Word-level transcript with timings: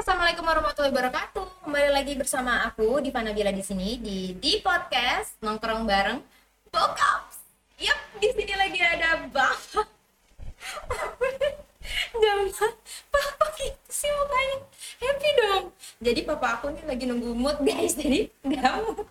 Assalamualaikum 0.00 0.48
warahmatullahi 0.48 0.96
wabarakatuh. 0.96 1.44
Kembali 1.60 1.92
lagi 1.92 2.16
bersama 2.16 2.64
aku 2.64 3.04
Diva 3.04 3.20
Nabila 3.20 3.52
di 3.52 3.60
sini 3.60 4.00
di 4.00 4.32
di 4.32 4.56
podcast 4.64 5.36
nongkrong 5.44 5.84
bareng 5.84 6.24
Bokaps. 6.72 7.44
Yap, 7.76 8.16
di 8.16 8.32
sini 8.32 8.54
lagi 8.56 8.80
ada 8.80 9.28
Bapak. 9.28 9.84
Jangan 12.16 12.48
Papa 13.12 13.46
gitu 13.60 13.90
sih 13.92 14.08
mukanya. 14.08 14.56
Happy 15.04 15.30
dong. 15.36 15.64
Jadi 16.00 16.20
papa 16.24 16.48
aku 16.56 16.72
nih 16.72 16.84
lagi 16.88 17.04
nunggu 17.04 17.36
mood 17.36 17.60
guys. 17.60 17.92
Jadi 17.92 18.32
nggak 18.40 18.72
mood. 18.80 19.04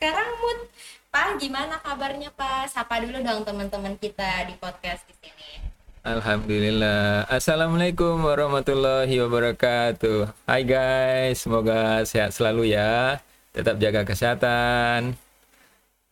Sekarang 0.00 0.40
mood. 0.40 0.72
Pak, 1.12 1.36
gimana 1.36 1.84
kabarnya 1.84 2.32
Pak? 2.32 2.72
Sapa 2.72 2.96
dulu 3.04 3.20
dong 3.20 3.44
teman-teman 3.44 3.92
kita 4.00 4.48
di 4.48 4.56
podcast 4.56 5.04
di 5.04 5.12
sini. 5.20 5.69
Alhamdulillah. 6.00 7.28
Assalamualaikum 7.28 8.24
warahmatullahi 8.24 9.20
wabarakatuh. 9.20 10.32
Hai 10.48 10.64
guys, 10.64 11.44
semoga 11.44 12.00
sehat 12.08 12.32
selalu 12.32 12.72
ya. 12.72 13.20
Tetap 13.52 13.76
jaga 13.76 14.08
kesehatan. 14.08 15.12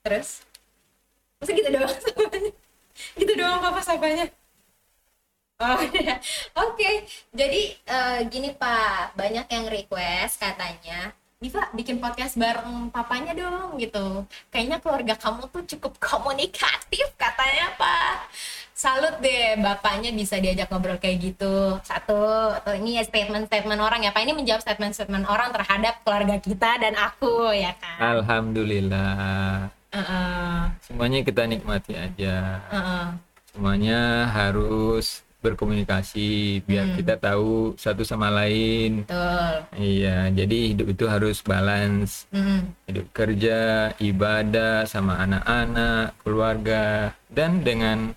Terus? 0.04 0.44
Masa 1.40 1.56
gitu 1.56 1.70
doang 1.72 1.88
sapanya? 1.88 2.50
Gitu 3.18 3.32
doang 3.32 3.64
papa 3.64 3.80
sapanya? 3.80 4.28
Oh 5.56 5.80
ya, 6.04 6.20
oke. 6.52 6.90
Jadi 7.32 7.80
eh, 7.80 8.20
gini 8.28 8.52
Pak, 8.52 9.16
banyak 9.16 9.48
yang 9.48 9.72
request 9.72 10.36
katanya, 10.36 11.16
Diva 11.38 11.70
bikin 11.70 12.02
podcast 12.02 12.34
bareng 12.34 12.90
papanya 12.90 13.30
dong 13.30 13.78
gitu. 13.78 14.26
Kayaknya 14.50 14.82
keluarga 14.82 15.14
kamu 15.14 15.46
tuh 15.54 15.62
cukup 15.70 15.94
komunikatif 16.02 17.14
katanya 17.14 17.78
Pak. 17.78 18.26
Salut 18.74 19.22
deh 19.22 19.54
bapaknya 19.62 20.10
bisa 20.10 20.42
diajak 20.42 20.66
ngobrol 20.66 20.98
kayak 20.98 21.30
gitu. 21.30 21.78
Satu, 21.86 22.18
tuh 22.58 22.74
ini 22.74 22.98
ya 22.98 23.06
statement-statement 23.06 23.78
orang 23.78 24.02
ya 24.02 24.10
Pak. 24.10 24.18
Ini 24.26 24.34
menjawab 24.34 24.66
statement-statement 24.66 25.30
orang 25.30 25.54
terhadap 25.54 26.02
keluarga 26.02 26.42
kita 26.42 26.74
dan 26.82 26.98
aku 26.98 27.54
ya 27.54 27.70
kan. 27.78 28.18
Alhamdulillah. 28.18 29.70
Heeh, 29.94 30.58
Semuanya 30.82 31.22
kita 31.22 31.46
nikmati 31.46 31.94
aja. 31.94 32.66
heeh. 32.66 33.04
Semuanya 33.54 34.26
harus 34.34 35.22
berkomunikasi 35.38 36.60
biar 36.66 36.98
kita 36.98 37.14
tahu 37.14 37.78
satu 37.78 38.02
sama 38.02 38.26
lain. 38.30 39.06
Betul. 39.06 39.54
Iya, 39.78 40.34
jadi 40.34 40.58
hidup 40.74 40.86
itu 40.90 41.04
harus 41.06 41.38
balance. 41.46 42.26
Mm. 42.34 42.74
Hidup 42.90 43.06
kerja, 43.14 43.60
ibadah 44.02 44.82
sama 44.90 45.22
anak-anak, 45.22 46.18
keluarga, 46.26 47.14
dan 47.30 47.62
dengan 47.62 48.12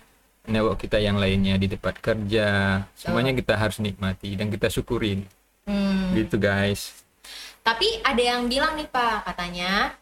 network 0.46 0.82
kita 0.82 0.98
yang 0.98 1.18
lainnya 1.18 1.54
di 1.58 1.70
tempat 1.70 2.02
kerja. 2.02 2.82
Semuanya 2.98 3.30
kita 3.34 3.54
harus 3.54 3.78
nikmati 3.78 4.34
dan 4.34 4.50
kita 4.50 4.66
syukurin. 4.66 5.22
Hmm. 5.62 6.10
Gitu 6.18 6.34
guys. 6.42 7.06
Tapi 7.62 8.02
ada 8.02 8.18
yang 8.18 8.50
bilang 8.50 8.74
nih 8.74 8.90
Pak, 8.90 9.30
katanya 9.30 9.94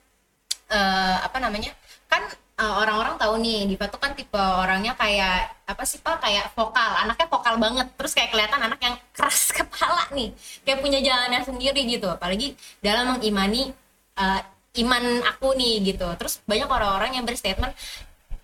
eh 0.72 1.16
apa 1.20 1.36
namanya? 1.36 1.76
Kan 2.08 2.24
eh, 2.60 2.74
orang-orang 2.80 3.14
tahu 3.16 3.34
nih 3.40 3.58
Diva 3.72 3.86
tuh 3.88 4.00
kan 4.02 4.12
tipe 4.12 4.36
orangnya 4.36 4.92
kayak 4.94 5.64
apa 5.64 5.82
sih 5.88 5.98
Pak? 6.04 6.20
Kayak 6.20 6.52
vokal, 6.52 6.90
anaknya 7.02 7.26
vokal 7.32 7.54
banget. 7.56 7.86
Terus 7.96 8.12
kayak 8.16 8.30
kelihatan 8.36 8.60
anak 8.60 8.80
yang 8.84 8.96
keras 9.16 9.50
kepala 9.58 10.04
nih, 10.12 10.28
kayak 10.64 10.78
punya 10.84 10.98
jalannya 11.00 11.40
sendiri 11.42 11.80
gitu. 11.88 12.06
Apalagi 12.12 12.54
dalam 12.84 13.16
mengimani 13.16 13.72
eh, 14.20 14.40
iman 14.84 15.04
aku 15.26 15.56
nih 15.56 15.74
gitu. 15.94 16.06
Terus 16.20 16.38
banyak 16.46 16.68
orang-orang 16.68 17.18
yang 17.18 17.24
berstatement, 17.26 17.72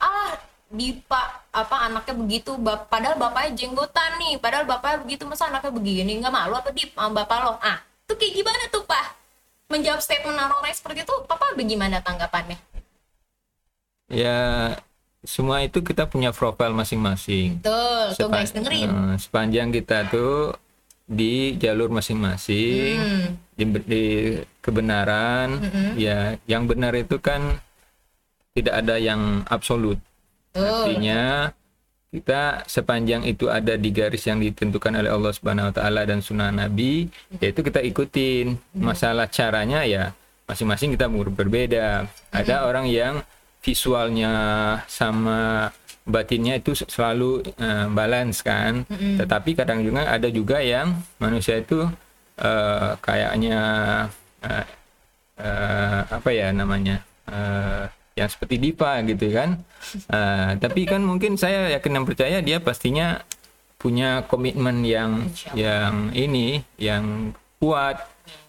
ah 0.02 0.34
Diva 0.66 1.46
apa 1.54 1.76
anaknya 1.86 2.14
begitu, 2.18 2.58
bap 2.58 2.90
padahal 2.90 3.14
bapaknya 3.14 3.54
jenggotan 3.54 4.18
nih, 4.18 4.34
padahal 4.42 4.66
bapaknya 4.66 4.98
begitu 5.06 5.22
masa 5.22 5.46
anaknya 5.46 5.70
begini, 5.70 6.18
nggak 6.18 6.34
malu 6.34 6.58
apa 6.58 6.74
Dip 6.74 6.90
sama 6.90 7.22
bapak 7.22 7.38
lo? 7.46 7.52
Ah, 7.62 7.78
tuh 8.02 8.18
kayak 8.18 8.34
gimana 8.34 8.64
tuh 8.74 8.82
Pak? 8.82 9.06
Menjawab 9.70 10.02
statement 10.02 10.34
orang-orang 10.34 10.74
seperti 10.74 11.06
itu, 11.06 11.14
Papa 11.26 11.54
bagaimana 11.54 12.02
tanggapannya? 12.02 12.58
Ya 14.06 14.38
semua 15.20 15.58
itu 15.60 15.82
kita 15.82 16.06
punya 16.06 16.30
profil 16.30 16.70
masing-masing. 16.70 17.58
Tuh, 17.60 18.14
tuh 18.14 18.30
Sepa- 18.30 18.38
guys 18.38 18.54
dengerin. 18.54 18.86
eh, 18.86 19.14
sepanjang 19.18 19.68
kita 19.70 20.06
tuh 20.06 20.54
di 21.02 21.54
jalur 21.56 21.90
masing-masing, 21.90 22.94
Hmm. 22.94 23.26
di, 23.54 23.64
di 23.84 24.04
kebenaran, 24.60 25.58
ya 25.94 26.34
yang 26.46 26.66
benar 26.66 26.94
itu 26.94 27.18
kan 27.18 27.58
tidak 28.52 28.74
ada 28.76 28.96
yang 28.96 29.42
absolut. 29.46 29.98
Tuh. 30.50 30.62
Artinya 30.62 31.50
kita 32.10 32.64
sepanjang 32.64 33.22
itu 33.22 33.46
ada 33.46 33.74
di 33.74 33.90
garis 33.90 34.24
yang 34.24 34.38
ditentukan 34.38 34.94
oleh 34.94 35.10
Allah 35.10 35.30
Subhanahu 35.30 35.68
wa 35.68 35.74
taala 35.74 36.02
dan 36.02 36.22
sunnah 36.22 36.50
Nabi, 36.50 37.10
yaitu 37.38 37.60
kita 37.60 37.82
ikutin. 37.82 38.54
Masalah 38.72 39.26
caranya 39.28 39.82
ya 39.82 40.14
masing-masing 40.46 40.94
kita 40.94 41.06
ber- 41.06 41.34
berbeda. 41.34 42.06
Ada 42.30 42.62
orang 42.62 42.86
yang 42.86 43.22
visualnya 43.66 44.32
sama 44.86 45.74
batinnya 46.06 46.62
itu 46.62 46.78
selalu 46.86 47.42
eh, 47.58 47.86
balance 47.90 48.46
kan. 48.46 48.86
Tetapi 48.86 49.58
kadang 49.58 49.82
juga 49.82 50.06
ada 50.06 50.30
juga 50.30 50.62
yang 50.62 50.94
manusia 51.18 51.58
itu 51.58 51.82
eh, 52.38 52.90
kayaknya 53.02 53.58
eh, 54.46 54.64
eh, 55.42 56.00
apa 56.06 56.30
ya 56.30 56.54
namanya? 56.54 57.02
eh, 57.26 57.90
yang 58.16 58.30
seperti 58.32 58.56
Diva 58.62 59.02
gitu 59.02 59.34
kan. 59.34 59.60
Eh, 60.08 60.50
tapi 60.62 60.86
kan 60.86 61.02
mungkin 61.02 61.34
saya 61.34 61.74
yakin 61.74 62.00
dan 62.00 62.04
percaya 62.06 62.38
dia 62.38 62.62
pastinya 62.62 63.20
punya 63.76 64.24
komitmen 64.24 64.86
yang 64.86 65.28
yang 65.52 66.14
ini 66.16 66.64
yang 66.80 67.36
kuat 67.60 68.00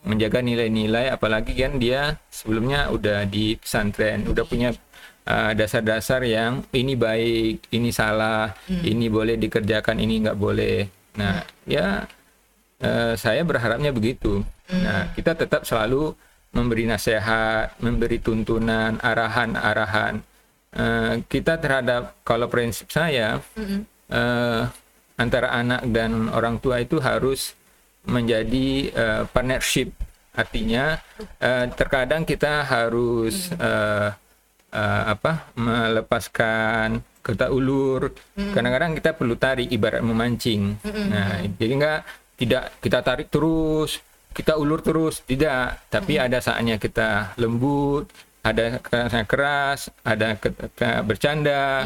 menjaga 0.08 0.40
nilai-nilai 0.40 1.12
apalagi 1.12 1.52
kan 1.52 1.78
dia 1.78 2.16
sebelumnya 2.32 2.88
udah 2.96 3.28
di 3.28 3.60
pesantren 3.60 4.24
udah 4.24 4.48
punya 4.48 4.72
eh, 5.28 5.52
dasar-dasar 5.54 6.24
yang 6.24 6.64
ini 6.72 6.96
baik 6.96 7.68
ini 7.76 7.92
salah 7.92 8.56
ini 8.72 9.12
boleh 9.12 9.36
dikerjakan 9.36 10.00
ini 10.00 10.24
nggak 10.24 10.40
boleh. 10.40 10.88
Nah 11.20 11.44
ya 11.68 12.08
eh, 12.80 13.14
saya 13.20 13.44
berharapnya 13.44 13.92
begitu. 13.92 14.42
Nah 14.72 15.12
kita 15.12 15.36
tetap 15.36 15.68
selalu 15.68 16.16
memberi 16.56 16.88
nasihat 16.88 17.76
memberi 17.84 18.24
tuntunan 18.24 18.98
arahan-arahan. 19.04 20.24
Eh, 20.78 21.14
kita 21.28 21.60
terhadap 21.60 22.16
kalau 22.24 22.48
prinsip 22.48 22.88
saya 22.90 23.44
eh, 24.08 24.62
antara 25.18 25.50
anak 25.52 25.82
dan 25.90 26.30
orang 26.30 26.62
tua 26.62 26.80
itu 26.80 27.02
harus 27.02 27.58
menjadi 28.08 28.68
eh, 28.94 29.24
partnership. 29.28 29.92
Artinya 30.38 31.02
eh, 31.42 31.66
terkadang 31.74 32.24
kita 32.24 32.62
harus 32.64 33.50
eh, 33.58 34.10
eh, 34.78 35.04
apa 35.10 35.50
melepaskan 35.58 37.02
kita 37.26 37.52
ulur. 37.52 38.14
Kadang-kadang 38.38 38.96
kita 38.96 39.12
perlu 39.12 39.36
tarik 39.36 39.68
ibarat 39.68 40.00
memancing. 40.00 40.80
Nah 41.12 41.44
jadi 41.60 41.74
enggak 41.76 42.00
tidak 42.38 42.64
kita 42.80 43.04
tarik 43.04 43.28
terus 43.28 44.00
kita 44.32 44.56
ulur 44.56 44.80
terus 44.80 45.20
tidak. 45.26 45.82
Tapi 45.90 46.22
ada 46.22 46.40
saatnya 46.40 46.78
kita 46.80 47.36
lembut 47.36 48.08
ada 48.46 48.80
saatnya 48.80 49.28
keras 49.28 49.92
ada 50.08 50.40
ketika 50.40 51.04
bercanda. 51.04 51.84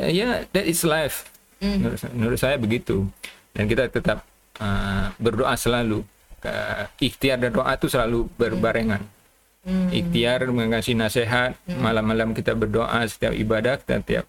Eh, 0.00 0.10
ya 0.16 0.48
that 0.48 0.64
is 0.64 0.80
life. 0.86 1.28
Menurut, 1.60 2.00
menurut 2.16 2.38
saya 2.40 2.56
begitu. 2.56 3.04
Dan 3.52 3.68
kita 3.68 3.92
tetap 3.92 4.24
uh, 4.64 5.12
berdoa 5.20 5.54
selalu. 5.60 6.00
Ke- 6.40 6.88
ikhtiar 7.04 7.40
dan 7.40 7.52
doa 7.52 7.72
itu 7.72 7.88
selalu 7.88 8.28
berbarengan 8.36 9.00
ikhtiar 9.66 10.44
mengasih 10.52 10.92
nasihat. 10.96 11.56
Malam-malam 11.66 12.36
kita 12.36 12.52
berdoa 12.52 13.04
setiap 13.08 13.32
ibadah 13.32 13.80
kita 13.80 14.00
tiap 14.04 14.26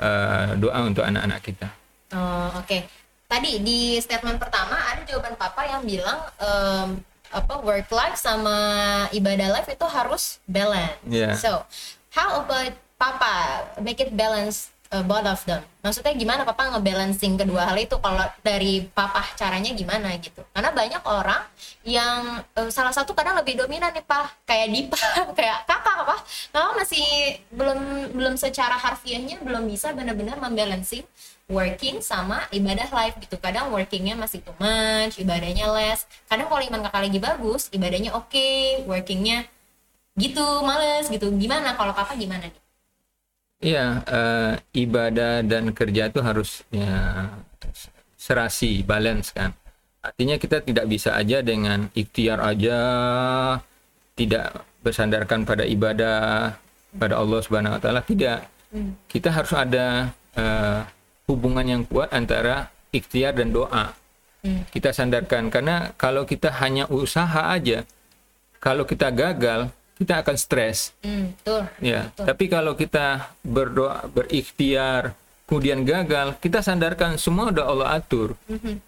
uh, 0.00 0.56
doa 0.56 0.80
untuk 0.84 1.04
anak-anak 1.04 1.40
kita. 1.44 1.68
Oh, 2.16 2.56
Oke, 2.56 2.88
tadi 3.28 3.60
di 3.60 4.00
statement 4.00 4.40
pertama 4.40 4.80
ada 4.80 5.04
jawaban 5.04 5.36
Papa 5.36 5.68
yang 5.68 5.84
bilang 5.84 6.24
em, 6.40 6.88
apa 7.28 7.60
work 7.60 7.92
life 7.92 8.16
sama 8.16 8.56
ibadah 9.12 9.52
life 9.52 9.68
itu 9.68 9.84
harus 9.84 10.40
balance. 10.48 10.96
Yeah. 11.04 11.36
So, 11.36 11.68
how 12.16 12.40
about 12.40 12.72
Papa? 12.96 13.68
Make 13.84 14.00
it 14.00 14.16
balance 14.16 14.72
uh, 14.92 15.04
both 15.04 15.26
of 15.26 15.40
them? 15.44 15.62
Maksudnya 15.84 16.12
gimana 16.16 16.42
Papa 16.44 16.68
ngebalancing 16.74 17.40
kedua 17.40 17.68
hal 17.68 17.78
itu? 17.80 17.96
Kalau 17.96 18.24
dari 18.44 18.84
Papa 18.84 19.24
caranya 19.36 19.72
gimana 19.72 20.12
gitu? 20.20 20.44
Karena 20.52 20.70
banyak 20.74 21.02
orang 21.06 21.42
yang 21.88 22.44
eh, 22.58 22.68
salah 22.68 22.92
satu 22.92 23.16
kadang 23.16 23.40
lebih 23.40 23.56
dominan 23.56 23.88
nih 23.94 24.04
Pak, 24.04 24.44
kayak 24.44 24.68
Dipa, 24.68 25.00
kayak 25.38 25.64
kakak 25.64 25.96
apa? 26.04 26.16
Kakak 26.52 26.74
masih 26.76 27.06
belum 27.48 27.80
belum 28.12 28.34
secara 28.36 28.76
harfiahnya 28.76 29.40
belum 29.40 29.64
bisa 29.70 29.96
benar-benar 29.96 30.36
membalancing 30.36 31.06
working 31.48 32.04
sama 32.04 32.44
ibadah 32.52 32.92
life 32.92 33.16
gitu 33.24 33.40
kadang 33.40 33.72
workingnya 33.72 34.12
masih 34.12 34.44
too 34.44 34.52
much 34.60 35.16
ibadahnya 35.16 35.64
less 35.72 36.04
kadang 36.28 36.44
kalau 36.44 36.60
iman 36.60 36.84
kakak 36.84 37.08
lagi 37.08 37.18
bagus 37.18 37.72
ibadahnya 37.72 38.12
oke 38.12 38.84
workingnya 38.84 39.48
gitu 40.20 40.44
males 40.60 41.08
gitu 41.08 41.32
gimana 41.40 41.72
kalau 41.72 41.96
kakak 41.96 42.20
gimana 42.20 42.52
nih 42.52 42.62
Iya, 43.58 44.06
eh, 44.06 44.52
ibadah 44.86 45.42
dan 45.42 45.74
kerja 45.74 46.06
itu 46.06 46.22
harus 46.22 46.62
ya 46.70 47.26
serasi, 48.14 48.86
balance 48.86 49.34
kan. 49.34 49.50
Artinya 49.98 50.38
kita 50.38 50.62
tidak 50.62 50.86
bisa 50.86 51.18
aja 51.18 51.42
dengan 51.42 51.90
ikhtiar 51.90 52.38
aja 52.38 52.78
tidak 54.14 54.62
bersandarkan 54.82 55.42
pada 55.42 55.66
ibadah 55.66 56.54
pada 56.94 57.14
Allah 57.18 57.38
Subhanahu 57.42 57.74
wa 57.74 57.80
taala 57.82 58.00
tidak. 58.06 58.46
Kita 59.10 59.34
harus 59.34 59.50
ada 59.50 60.14
eh, 60.38 60.80
hubungan 61.26 61.66
yang 61.66 61.82
kuat 61.82 62.14
antara 62.14 62.70
ikhtiar 62.94 63.34
dan 63.34 63.50
doa. 63.50 63.90
Kita 64.70 64.94
sandarkan 64.94 65.50
karena 65.50 65.92
kalau 65.98 66.22
kita 66.22 66.54
hanya 66.62 66.86
usaha 66.88 67.50
aja 67.50 67.82
kalau 68.62 68.86
kita 68.86 69.10
gagal 69.10 69.70
kita 69.98 70.22
akan 70.22 70.36
stres. 70.38 70.94
Hmm, 71.02 71.34
betul. 71.34 71.62
Ya, 71.82 72.14
tapi 72.14 72.46
kalau 72.46 72.78
kita 72.78 73.34
berdoa, 73.42 74.06
berikhtiar, 74.06 75.18
kemudian 75.50 75.82
gagal, 75.82 76.38
kita 76.38 76.62
sandarkan 76.62 77.18
semua 77.18 77.50
udah 77.50 77.66
Allah 77.66 77.88
atur. 77.98 78.38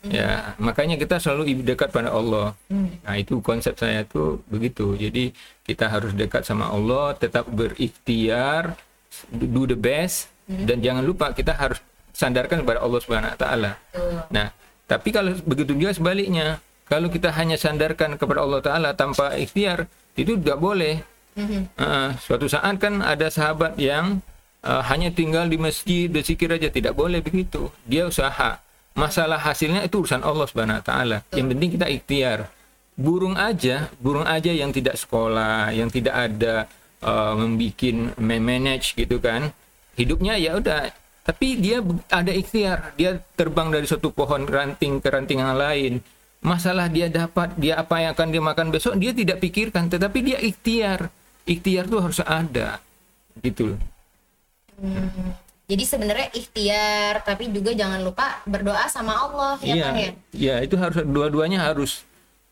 Ya, 0.06 0.54
makanya 0.62 0.94
kita 1.00 1.18
selalu 1.18 1.66
dekat 1.66 1.90
pada 1.90 2.14
Allah. 2.14 2.54
Nah, 2.70 3.14
itu 3.18 3.42
konsep 3.42 3.74
saya 3.74 4.06
tuh 4.06 4.44
begitu. 4.46 4.94
Jadi 4.94 5.34
kita 5.66 5.90
harus 5.90 6.14
dekat 6.14 6.46
sama 6.46 6.70
Allah, 6.70 7.18
tetap 7.18 7.50
berikhtiar, 7.50 8.78
do 9.34 9.66
the 9.66 9.74
best, 9.74 10.30
dan 10.46 10.78
jangan 10.78 11.02
lupa 11.02 11.34
kita 11.34 11.56
harus 11.58 11.82
sandarkan 12.14 12.62
kepada 12.62 12.84
Allah 12.84 13.00
Subhanahu 13.00 13.32
wa 13.34 13.38
taala. 13.38 13.72
Betul. 13.90 14.14
Nah, 14.30 14.46
tapi 14.84 15.08
kalau 15.10 15.30
begitu 15.46 15.72
juga 15.74 15.94
sebaliknya, 15.96 16.60
kalau 16.90 17.06
kita 17.06 17.30
hanya 17.38 17.54
sandarkan 17.54 18.18
kepada 18.18 18.42
Allah 18.42 18.60
Taala 18.60 18.90
tanpa 18.98 19.38
ikhtiar, 19.38 19.86
itu 20.18 20.34
tidak 20.34 20.58
boleh. 20.58 21.06
Uh, 21.78 22.10
suatu 22.18 22.50
saat 22.50 22.76
kan 22.82 22.98
ada 23.00 23.30
sahabat 23.30 23.78
yang 23.78 24.18
uh, 24.66 24.82
hanya 24.90 25.14
tinggal 25.14 25.46
di 25.46 25.54
masjid 25.54 26.10
berzikir 26.10 26.50
aja, 26.50 26.66
tidak 26.66 26.98
boleh 26.98 27.22
begitu. 27.22 27.70
Dia 27.86 28.10
usaha. 28.10 28.58
Masalah 28.98 29.38
hasilnya 29.38 29.86
itu 29.86 30.02
urusan 30.02 30.26
Allah 30.26 30.50
Subhanahu 30.50 30.82
Wa 30.82 30.84
Taala. 30.84 31.18
Yang 31.30 31.46
penting 31.54 31.70
kita 31.78 31.86
ikhtiar. 31.86 32.38
Burung 32.98 33.38
aja, 33.38 33.86
burung 34.02 34.26
aja 34.26 34.50
yang 34.50 34.74
tidak 34.74 34.98
sekolah, 34.98 35.70
yang 35.70 35.88
tidak 35.88 36.12
ada 36.12 36.66
uh, 37.06 37.38
membikin 37.38 38.12
manage 38.18 38.98
gitu 38.98 39.22
kan, 39.22 39.54
hidupnya 39.94 40.36
ya 40.36 40.58
udah 40.58 40.90
tapi 41.20 41.60
dia 41.60 41.78
ada 42.08 42.32
ikhtiar 42.32 42.96
dia 42.96 43.20
terbang 43.36 43.68
dari 43.68 43.84
suatu 43.84 44.10
pohon 44.10 44.48
ranting 44.48 44.98
ke 44.98 45.08
ranting 45.12 45.38
yang 45.38 45.54
lain 45.54 46.00
masalah 46.40 46.88
dia 46.88 47.12
dapat 47.12 47.52
dia 47.60 47.76
apa 47.76 48.00
yang 48.00 48.16
akan 48.16 48.28
dia 48.32 48.42
makan 48.42 48.66
besok 48.72 48.96
dia 48.96 49.12
tidak 49.12 49.40
pikirkan. 49.40 49.88
Tetapi 49.88 50.18
dia 50.24 50.38
ikhtiar. 50.40 51.12
Ikhtiar 51.44 51.88
tuh 51.88 52.00
harus 52.00 52.20
ada. 52.24 52.80
Gitu 53.40 53.74
loh. 53.74 53.80
Hmm. 54.80 55.36
Jadi 55.70 55.84
sebenarnya 55.86 56.28
ikhtiar, 56.34 57.22
tapi 57.22 57.46
juga 57.54 57.70
jangan 57.70 58.02
lupa 58.02 58.42
berdoa 58.42 58.90
sama 58.90 59.14
Allah, 59.14 59.54
ya 59.62 59.74
iya. 59.78 59.84
kan 59.86 59.94
ya? 59.94 60.10
iya 60.34 60.54
itu 60.66 60.74
harus 60.74 60.98
dua-duanya 61.06 61.62
harus 61.62 62.02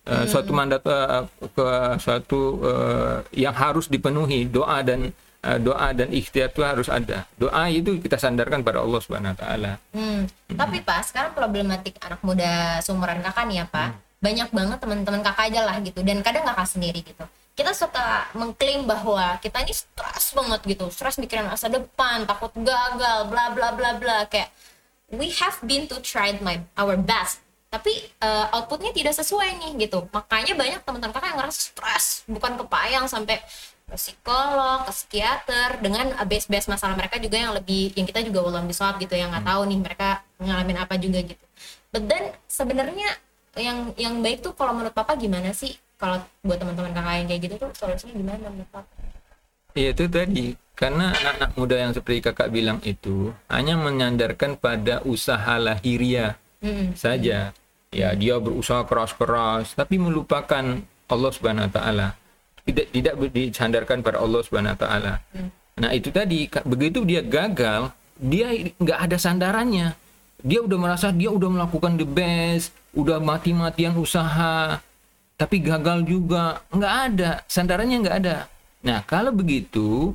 uh, 0.06 0.22
suatu 0.22 0.54
mandat 0.54 0.86
uh, 0.86 1.26
ke 1.50 1.68
suatu 1.98 2.62
uh, 2.62 3.18
yang 3.34 3.50
harus 3.50 3.90
dipenuhi 3.90 4.46
doa 4.46 4.86
dan 4.86 5.10
doa 5.38 5.94
dan 5.94 6.10
ikhtiar 6.10 6.50
itu 6.50 6.66
harus 6.66 6.90
ada 6.90 7.22
doa 7.38 7.70
itu 7.70 8.02
kita 8.02 8.18
sandarkan 8.18 8.66
pada 8.66 8.82
Allah 8.82 8.98
Subhanahu 8.98 9.32
Wa 9.34 9.38
Taala 9.38 9.72
Hmm. 9.94 10.26
Tapi 10.50 10.78
Pak, 10.82 11.10
sekarang 11.10 11.32
problematik 11.34 11.98
anak 12.02 12.20
muda 12.22 12.78
seumuran 12.82 13.22
kakak 13.22 13.44
nih 13.46 13.62
ya 13.62 13.66
Pak, 13.70 13.88
banyak 14.18 14.48
banget 14.50 14.78
teman-teman 14.82 15.22
kakak 15.22 15.50
aja 15.50 15.60
lah 15.62 15.76
gitu, 15.82 16.00
dan 16.02 16.18
kadang 16.22 16.42
kakak 16.46 16.68
sendiri 16.68 17.00
gitu. 17.02 17.24
Kita 17.58 17.74
suka 17.74 18.30
mengklaim 18.38 18.86
bahwa 18.86 19.34
kita 19.42 19.62
ini 19.66 19.74
stres 19.74 20.30
banget 20.34 20.60
gitu, 20.66 20.86
stres 20.94 21.18
mikirin 21.18 21.50
masa 21.50 21.66
depan, 21.66 22.22
takut 22.26 22.54
gagal, 22.54 23.18
bla 23.26 23.50
bla 23.50 23.74
bla 23.74 23.90
bla. 23.98 24.18
Kayak 24.30 24.54
we 25.10 25.34
have 25.34 25.58
been 25.66 25.90
to 25.90 25.98
tried 25.98 26.38
my 26.38 26.62
our 26.78 26.94
best, 26.94 27.42
tapi 27.70 27.90
uh, 28.22 28.54
outputnya 28.54 28.94
tidak 28.94 29.18
sesuai 29.18 29.58
nih 29.58 29.90
gitu. 29.90 30.06
Makanya 30.14 30.54
banyak 30.54 30.80
teman-teman 30.86 31.14
kakak 31.14 31.28
yang 31.34 31.38
ngerasa 31.42 31.60
stres, 31.74 32.06
bukan 32.30 32.58
kepayang 32.62 33.10
sampai 33.10 33.42
ke 33.88 33.96
psikolog, 33.96 34.84
ke 34.84 34.92
psikiater 34.92 35.80
dengan 35.80 36.12
base-base 36.28 36.68
masalah 36.68 36.92
mereka 36.92 37.16
juga 37.16 37.40
yang 37.40 37.52
lebih 37.56 37.96
yang 37.96 38.04
kita 38.04 38.20
juga 38.20 38.44
belum 38.44 38.68
bisa 38.68 38.92
gitu 39.00 39.16
yang 39.16 39.32
nggak 39.32 39.48
tahu 39.48 39.62
nih 39.64 39.78
mereka 39.80 40.08
ngalamin 40.36 40.78
apa 40.78 40.94
juga 41.00 41.24
gitu. 41.24 41.44
But 41.88 42.04
then 42.04 42.36
sebenarnya 42.44 43.08
yang 43.56 43.96
yang 43.96 44.20
baik 44.20 44.44
tuh 44.44 44.52
kalau 44.52 44.76
menurut 44.76 44.92
papa 44.92 45.16
gimana 45.16 45.56
sih 45.56 45.72
kalau 45.96 46.20
buat 46.44 46.60
teman-teman 46.60 46.92
kakak 46.92 47.14
yang 47.24 47.26
kayak 47.32 47.40
gitu 47.48 47.54
tuh 47.58 47.70
solusinya 47.74 48.14
gimana 48.14 48.46
menurut 48.52 48.70
papa? 48.70 48.92
Iya 49.72 49.96
itu 49.96 50.04
tadi 50.06 50.46
karena 50.76 51.10
anak-anak 51.16 51.50
muda 51.56 51.76
yang 51.80 51.92
seperti 51.96 52.20
kakak 52.28 52.52
bilang 52.52 52.78
itu 52.84 53.32
hanya 53.48 53.74
menyandarkan 53.80 54.60
pada 54.60 55.00
usaha 55.08 55.56
lahiriah 55.56 56.36
Mm-mm. 56.60 56.92
saja. 56.92 57.56
Ya 57.88 58.08
dia 58.12 58.36
berusaha 58.36 58.84
keras-keras 58.84 59.72
tapi 59.72 59.96
melupakan 59.96 60.84
Allah 61.08 61.30
Subhanahu 61.32 61.72
Wa 61.72 61.74
Taala. 61.80 62.08
Tidak 62.68 62.86
tidak 62.92 63.14
disandarkan 63.32 64.04
pada 64.04 64.20
Allah 64.20 64.44
Subhanahu 64.44 64.76
Wa 64.76 64.80
Taala. 64.84 65.14
Nah 65.80 65.90
itu 65.96 66.12
tadi 66.12 66.44
begitu 66.68 67.00
dia 67.08 67.24
gagal 67.24 67.88
dia 68.20 68.52
nggak 68.76 68.98
ada 69.08 69.16
sandarannya. 69.16 69.96
Dia 70.44 70.60
udah 70.62 70.78
merasa 70.78 71.08
dia 71.10 71.32
udah 71.32 71.48
melakukan 71.48 71.96
the 71.96 72.06
best, 72.06 72.70
udah 72.94 73.18
mati-matian 73.18 73.96
usaha, 73.96 74.78
tapi 75.40 75.64
gagal 75.64 76.04
juga. 76.04 76.60
Nggak 76.70 76.94
ada 77.08 77.30
sandarannya 77.48 77.96
nggak 78.04 78.16
ada. 78.20 78.36
Nah 78.84 79.00
kalau 79.08 79.32
begitu 79.32 80.12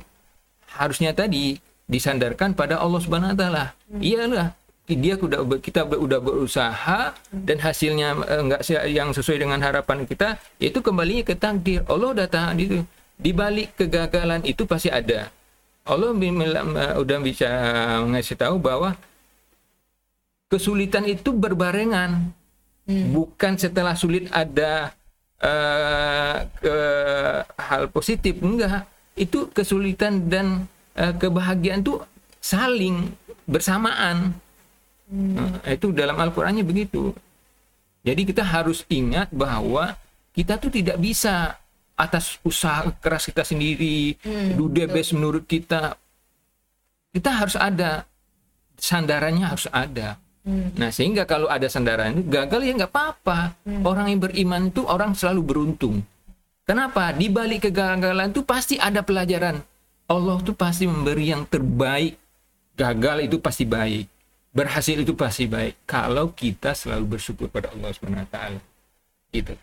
harusnya 0.78 1.10
tadi 1.10 1.58
disandarkan 1.90 2.54
pada 2.54 2.78
Allah 2.78 3.00
Subhanahu 3.02 3.34
Wa 3.34 3.38
Taala. 3.40 3.64
Iyalah 3.98 4.63
dia 4.84 5.16
udah 5.16 5.40
kita 5.64 5.88
udah 5.88 6.20
berusaha 6.20 7.16
dan 7.32 7.56
hasilnya 7.56 8.20
eh, 8.28 8.40
nggak 8.44 8.60
se- 8.60 8.88
yang 8.92 9.16
sesuai 9.16 9.40
dengan 9.40 9.56
harapan 9.64 10.04
kita 10.04 10.36
itu 10.60 10.84
kembalinya 10.84 11.24
ke 11.24 11.34
takdir. 11.40 11.80
Allah 11.88 12.12
udah 12.12 12.28
tahan 12.28 12.56
itu 12.60 12.84
di 13.16 13.32
balik 13.32 13.72
kegagalan 13.80 14.44
itu 14.44 14.68
pasti 14.68 14.92
ada. 14.92 15.32
Allah 15.88 16.12
eh, 16.12 16.94
udah 17.00 17.18
bisa 17.24 17.48
ngasih 18.12 18.36
tahu 18.36 18.60
bahwa 18.60 18.92
kesulitan 20.52 21.08
itu 21.08 21.32
berbarengan. 21.32 22.32
Bukan 22.84 23.56
setelah 23.56 23.96
sulit 23.96 24.28
ada 24.28 24.92
eh, 25.40 26.36
ke 26.60 26.76
hal 27.56 27.88
positif 27.88 28.36
enggak. 28.44 28.84
Itu 29.16 29.48
kesulitan 29.48 30.28
dan 30.28 30.68
eh, 30.92 31.16
kebahagiaan 31.16 31.80
itu 31.80 32.04
saling 32.44 33.16
bersamaan 33.48 34.36
Nah, 35.04 35.60
itu 35.68 35.92
dalam 35.92 36.16
Al-Qur'annya 36.16 36.64
begitu 36.64 37.12
jadi 38.04 38.20
kita 38.24 38.44
harus 38.44 38.84
ingat 38.88 39.28
bahwa 39.32 39.96
kita 40.32 40.56
tuh 40.56 40.72
tidak 40.72 40.96
bisa 40.96 41.60
atas 41.94 42.40
usaha 42.42 42.88
keras 42.98 43.28
kita 43.28 43.46
sendiri 43.46 44.18
do 44.56 44.66
the 44.72 44.88
best 44.88 45.14
menurut 45.14 45.44
kita 45.44 45.94
kita 47.14 47.30
harus 47.30 47.54
ada 47.54 48.08
sandarannya 48.80 49.46
harus 49.46 49.68
ada 49.70 50.18
Nah, 50.76 50.92
sehingga 50.92 51.24
kalau 51.24 51.48
ada 51.48 51.64
sandaran 51.72 52.20
gagal 52.28 52.60
ya 52.68 52.72
nggak 52.76 52.92
apa-apa. 52.92 53.56
Orang 53.80 54.12
yang 54.12 54.20
beriman 54.20 54.68
itu 54.68 54.84
orang 54.84 55.16
selalu 55.16 55.40
beruntung. 55.40 56.04
Kenapa? 56.68 57.16
Di 57.16 57.32
balik 57.32 57.68
kegagalan 57.68 58.28
itu 58.28 58.44
pasti 58.44 58.76
ada 58.76 59.00
pelajaran. 59.00 59.64
Allah 60.04 60.36
tuh 60.44 60.52
pasti 60.52 60.84
memberi 60.84 61.32
yang 61.32 61.48
terbaik. 61.48 62.20
Gagal 62.76 63.24
itu 63.24 63.40
pasti 63.40 63.64
baik. 63.64 64.04
Berhasil 64.54 64.94
itu 64.94 65.18
pasti 65.18 65.50
baik. 65.50 65.82
Kalau 65.82 66.30
kita 66.30 66.78
selalu 66.78 67.18
bersyukur 67.18 67.50
pada 67.50 67.74
Allah 67.74 67.90
Subhanahu 67.90 68.22
wa 68.22 68.30
taala. 68.30 68.60
Gitu. 69.34 69.54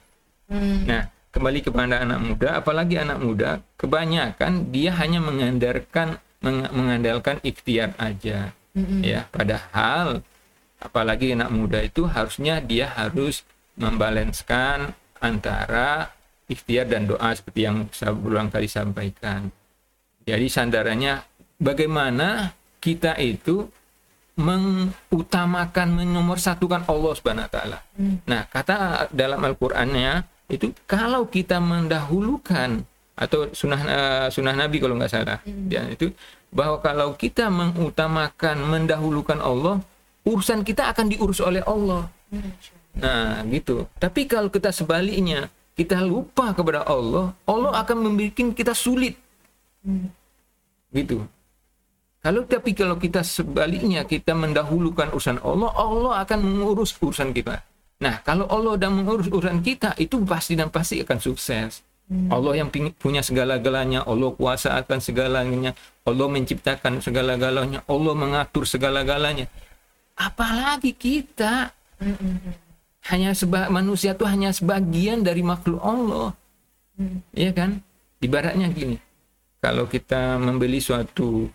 Nah, 0.83 1.07
kembali 1.31 1.63
kepada 1.63 2.03
anak 2.03 2.19
muda, 2.19 2.59
apalagi 2.59 2.99
anak 2.99 3.23
muda, 3.23 3.63
kebanyakan 3.79 4.67
dia 4.75 4.91
hanya 4.99 5.23
mengandalkan 5.23 6.19
meng- 6.43 6.67
mengandalkan 6.75 7.39
ikhtiar 7.39 7.95
aja. 7.95 8.51
Ya, 9.03 9.27
padahal 9.31 10.27
apalagi 10.79 11.35
anak 11.35 11.51
muda 11.55 11.79
itu 11.83 12.07
harusnya 12.07 12.59
dia 12.59 12.91
harus 12.91 13.47
membalenskan 13.79 14.91
antara 15.23 16.11
ikhtiar 16.51 16.87
dan 16.91 17.07
doa 17.07 17.31
seperti 17.31 17.63
yang 17.63 17.87
saya 17.95 18.11
berulang 18.11 18.51
kali 18.51 18.67
sampaikan. 18.67 19.51
Jadi 20.27 20.47
sandarannya 20.51 21.23
bagaimana 21.59 22.51
kita 22.83 23.15
itu 23.19 23.71
mengutamakan 24.39 25.87
menomorsatukan 25.91 26.87
Allah 26.87 27.11
Subhanahu 27.17 27.45
wa 27.47 27.51
taala. 27.51 27.77
Nah, 28.27 28.47
kata 28.47 29.07
dalam 29.11 29.43
Al-Qur'annya 29.43 30.23
itu 30.51 30.71
kalau 30.87 31.27
kita 31.27 31.59
mendahulukan 31.59 32.83
atau 33.15 33.51
sunnah 33.51 33.81
eh, 33.85 34.27
sunnah 34.31 34.55
Nabi 34.55 34.77
kalau 34.79 34.95
nggak 34.97 35.11
salah, 35.11 35.39
ya 35.67 35.85
itu 35.91 36.09
bahwa 36.51 36.83
kalau 36.83 37.15
kita 37.15 37.47
mengutamakan 37.47 38.59
mendahulukan 38.59 39.39
Allah, 39.39 39.79
urusan 40.27 40.67
kita 40.67 40.91
akan 40.91 41.05
diurus 41.11 41.39
oleh 41.39 41.63
Allah. 41.63 42.11
Nah, 42.91 43.39
gitu. 43.47 43.87
Tapi 43.95 44.27
kalau 44.27 44.51
kita 44.51 44.75
sebaliknya, 44.75 45.47
kita 45.79 46.03
lupa 46.03 46.51
kepada 46.51 46.83
Allah, 46.83 47.31
Allah 47.47 47.71
akan 47.79 47.97
membuat 48.11 48.35
kita 48.51 48.75
sulit. 48.75 49.15
Gitu. 50.91 51.23
Kalau 52.21 52.45
tapi 52.45 52.77
kalau 52.77 53.01
kita 53.01 53.25
sebaliknya 53.25 54.05
kita 54.05 54.37
mendahulukan 54.37 55.09
urusan 55.09 55.41
Allah, 55.41 55.73
Allah 55.73 56.21
akan 56.21 56.39
mengurus 56.45 56.93
urusan 57.01 57.33
kita. 57.33 57.65
Nah, 58.01 58.21
kalau 58.21 58.45
Allah 58.45 58.77
udah 58.77 58.89
mengurus 58.93 59.25
urusan 59.29 59.61
kita, 59.65 59.97
itu 59.97 60.21
pasti 60.25 60.53
dan 60.53 60.69
pasti 60.69 61.01
akan 61.01 61.17
sukses. 61.17 61.81
Allah 62.27 62.59
yang 62.59 62.67
punya 62.99 63.23
segala-galanya, 63.23 64.03
Allah 64.03 64.35
kuasa 64.35 64.75
akan 64.75 64.99
segalanya, 64.99 65.71
Allah 66.03 66.27
menciptakan 66.27 66.99
segala-galanya, 66.99 67.87
Allah 67.87 68.13
mengatur 68.13 68.67
segala-galanya. 68.67 69.47
Apalagi 70.19 70.91
kita 70.91 71.71
hanya 73.07 73.31
seba 73.31 73.71
manusia 73.71 74.11
itu 74.11 74.27
hanya 74.27 74.51
sebagian 74.51 75.23
dari 75.23 75.39
makhluk 75.39 75.79
Allah. 75.79 76.35
Iya 77.31 77.55
kan? 77.55 77.79
Ibaratnya 78.19 78.67
gini. 78.75 78.99
Kalau 79.63 79.87
kita 79.87 80.35
membeli 80.35 80.83
suatu 80.83 81.47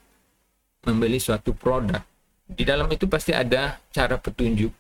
membeli 0.87 1.19
suatu 1.19 1.51
produk, 1.51 1.99
di 2.47 2.63
dalam 2.63 2.87
itu 2.89 3.11
pasti 3.11 3.35
ada 3.35 3.83
cara 3.91 4.17
petunjuk. 4.17 4.71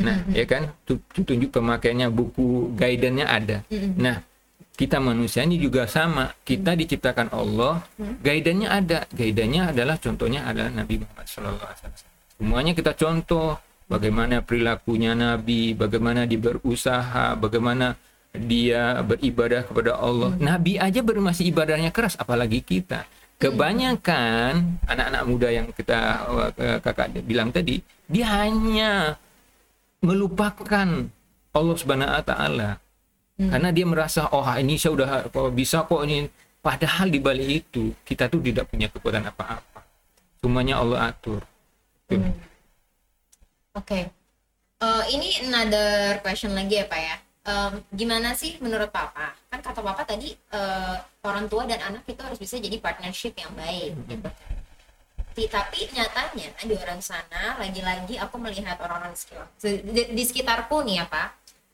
Nah, 0.00 0.24
ya 0.32 0.48
kan? 0.48 0.72
Tu- 0.88 0.96
Petunjuk 1.12 1.52
pemakaiannya, 1.52 2.08
buku 2.08 2.72
guidance-nya 2.72 3.26
ada. 3.28 3.56
Nah, 4.00 4.24
kita 4.72 4.96
manusia 4.96 5.44
ini 5.44 5.60
juga 5.60 5.84
sama. 5.84 6.32
Kita 6.40 6.72
diciptakan 6.72 7.28
Allah, 7.28 7.84
guidance-nya 8.24 8.68
ada. 8.72 8.98
Guidance-nya 9.12 9.76
adalah 9.76 10.00
contohnya 10.00 10.48
adalah 10.48 10.72
Nabi 10.72 11.04
Muhammad 11.04 11.26
SAW. 11.28 11.92
Semuanya 12.40 12.72
kita 12.72 12.96
contoh 12.96 13.60
bagaimana 13.84 14.40
perilakunya 14.40 15.12
Nabi, 15.12 15.76
bagaimana 15.76 16.24
dia 16.24 16.40
berusaha, 16.40 17.36
bagaimana 17.36 18.00
dia 18.32 19.04
beribadah 19.04 19.68
kepada 19.68 20.00
Allah. 20.00 20.32
Nabi 20.40 20.80
aja 20.80 21.04
masih 21.04 21.52
ibadahnya 21.52 21.92
keras, 21.92 22.16
apalagi 22.16 22.64
kita. 22.64 23.04
Kebanyakan 23.42 24.78
anak-anak 24.86 25.22
muda 25.26 25.48
yang 25.50 25.66
kita 25.74 25.98
eh, 26.54 26.78
kakak 26.78 27.10
bilang 27.26 27.50
tadi, 27.50 27.82
dia 28.06 28.30
hanya 28.46 29.18
melupakan 29.98 31.10
Allah 31.50 31.76
Subhanahu 31.76 32.06
wa 32.06 32.22
taala. 32.22 32.70
Karena 33.42 33.74
dia 33.74 33.82
merasa 33.82 34.30
oh 34.30 34.46
ini 34.54 34.78
saya 34.78 34.94
udah 34.94 35.08
kok 35.26 35.50
bisa 35.50 35.82
kok 35.82 36.06
ini 36.06 36.30
padahal 36.62 37.10
di 37.10 37.18
balik 37.18 37.66
itu 37.66 37.90
kita 38.06 38.30
tuh 38.30 38.38
tidak 38.38 38.70
punya 38.70 38.86
kekuatan 38.86 39.26
apa-apa. 39.26 39.82
Semuanya 40.38 40.78
Allah 40.78 41.10
atur. 41.10 41.42
Tuh. 42.06 42.22
Oke. 43.74 44.06
Eh, 44.82 45.04
ini 45.14 45.42
another 45.42 46.22
question 46.22 46.54
lagi 46.54 46.78
ya 46.78 46.86
Pak 46.86 47.00
ya. 47.02 47.16
Em, 47.42 47.72
gimana 47.90 48.38
sih 48.38 48.58
menurut 48.62 48.90
Papa? 48.94 49.34
Kan 49.52 49.60
kata 49.60 49.84
Papa 49.84 50.02
tadi 50.08 50.32
eh, 50.32 50.96
orang 51.28 51.44
tua 51.52 51.68
dan 51.68 51.76
anak 51.84 52.08
itu 52.08 52.24
harus 52.24 52.40
bisa 52.40 52.56
jadi 52.56 52.80
partnership 52.80 53.36
yang 53.36 53.52
baik 53.52 53.92
gitu. 54.08 54.28
Tapi 55.32 55.80
nyatanya 55.92 56.48
di 56.60 56.74
orang 56.76 57.00
sana 57.00 57.56
lagi-lagi 57.60 58.16
aku 58.16 58.36
melihat 58.40 58.76
orang-orang 58.80 59.12
di 59.12 59.20
sekitar, 59.20 59.46
di, 59.60 60.02
di 60.16 60.22
sekitarku 60.24 60.80
nih 60.88 61.04
ya 61.04 61.06
Pak. 61.08 61.28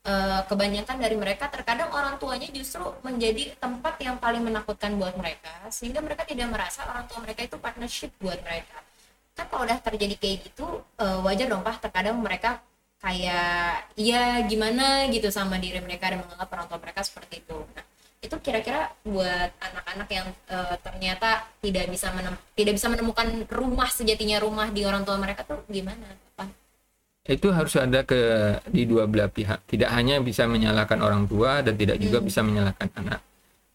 eh, 0.08 0.40
kebanyakan 0.48 0.96
dari 1.04 1.16
mereka 1.18 1.50
terkadang 1.52 1.90
orang 1.92 2.16
tuanya 2.16 2.48
justru 2.48 2.80
menjadi 3.04 3.52
tempat 3.60 3.98
yang 4.00 4.16
paling 4.16 4.40
menakutkan 4.40 4.94
buat 4.96 5.12
mereka 5.18 5.52
sehingga 5.68 6.00
mereka 6.00 6.24
tidak 6.24 6.48
merasa 6.48 6.86
orang 6.88 7.04
tua 7.10 7.18
mereka 7.20 7.44
itu 7.44 7.56
partnership 7.60 8.10
buat 8.22 8.40
mereka 8.40 8.78
kan 9.36 9.46
kalau 9.46 9.62
udah 9.68 9.78
terjadi 9.84 10.14
kayak 10.16 10.36
gitu 10.48 10.66
eh, 10.98 11.18
wajar 11.22 11.46
dong 11.50 11.62
pak 11.62 11.78
terkadang 11.84 12.16
mereka 12.18 12.58
kayak 12.98 13.94
iya 13.94 14.42
gimana 14.46 15.06
gitu 15.10 15.30
sama 15.30 15.56
diri 15.62 15.78
mereka 15.78 16.10
dan 16.10 16.22
menganggap 16.22 16.48
orang 16.50 16.66
tua 16.66 16.78
mereka 16.82 17.00
seperti 17.06 17.46
itu 17.46 17.58
nah 17.74 17.84
itu 18.18 18.34
kira-kira 18.42 18.90
buat 19.06 19.50
anak-anak 19.62 20.08
yang 20.10 20.26
eh, 20.50 20.76
ternyata 20.82 21.46
tidak 21.62 21.86
bisa 21.86 22.10
menem- 22.10 22.42
tidak 22.58 22.74
bisa 22.74 22.90
menemukan 22.90 23.46
rumah 23.46 23.86
sejatinya 23.94 24.42
rumah 24.42 24.74
di 24.74 24.82
orang 24.82 25.06
tua 25.06 25.14
mereka 25.22 25.46
tuh 25.46 25.62
gimana 25.70 26.02
Pak? 26.34 26.50
Itu 27.28 27.54
harus 27.54 27.78
ada 27.78 28.02
ke 28.02 28.18
di 28.66 28.88
dua 28.90 29.06
belah 29.06 29.30
pihak. 29.30 29.62
Tidak 29.70 29.86
hanya 29.92 30.18
bisa 30.18 30.50
menyalahkan 30.50 30.98
orang 30.98 31.30
tua 31.30 31.62
dan 31.62 31.78
tidak 31.78 32.00
juga 32.02 32.18
bisa 32.24 32.40
menyalahkan 32.42 32.88
anak. 32.98 33.20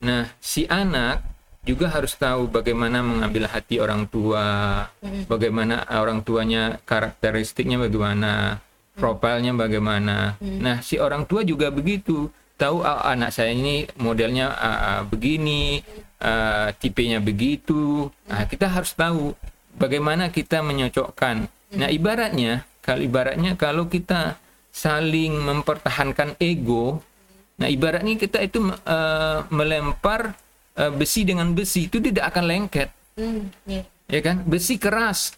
Nah, 0.03 0.27
si 0.43 0.67
anak 0.67 1.23
juga 1.63 1.87
harus 1.87 2.11
tahu 2.19 2.51
bagaimana 2.51 2.99
mengambil 2.99 3.47
hati 3.47 3.79
orang 3.79 4.09
tua, 4.11 4.83
bagaimana 5.31 5.87
orang 5.87 6.19
tuanya 6.25 6.81
karakteristiknya 6.83 7.79
bagaimana, 7.79 8.59
profilnya 8.93 9.53
bagaimana. 9.53 10.37
Nah, 10.39 10.79
si 10.85 11.01
orang 11.01 11.25
tua 11.25 11.41
juga 11.41 11.73
begitu. 11.73 12.29
Tahu 12.53 12.85
"Ah, 12.85 13.09
anak 13.09 13.33
saya 13.33 13.49
ini 13.51 13.89
modelnya 13.97 14.53
ah, 14.53 15.01
begini, 15.03 15.81
ah, 16.21 16.69
tipenya 16.77 17.17
begitu. 17.17 18.07
Nah, 18.29 18.45
kita 18.45 18.69
harus 18.69 18.93
tahu 18.93 19.33
bagaimana 19.73 20.29
kita 20.29 20.61
menyocokkan. 20.61 21.49
Nah, 21.73 21.89
ibaratnya 21.89 22.61
kalau 22.83 23.01
ibaratnya 23.01 23.51
kalau 23.57 23.89
kita 23.89 24.37
saling 24.69 25.37
mempertahankan 25.39 26.35
ego, 26.37 26.99
nah 27.55 27.69
ibaratnya 27.69 28.17
kita 28.17 28.41
itu 28.41 28.59
eh, 28.69 29.39
melempar 29.49 30.35
eh, 30.75 30.91
besi 30.91 31.23
dengan 31.23 31.53
besi 31.53 31.87
itu 31.87 31.97
tidak 32.03 32.33
akan 32.33 32.43
lengket, 32.45 32.89
Hmm, 33.13 33.53
iya. 33.69 33.85
ya 34.09 34.19
kan? 34.25 34.41
Besi 34.43 34.81
keras, 34.81 35.37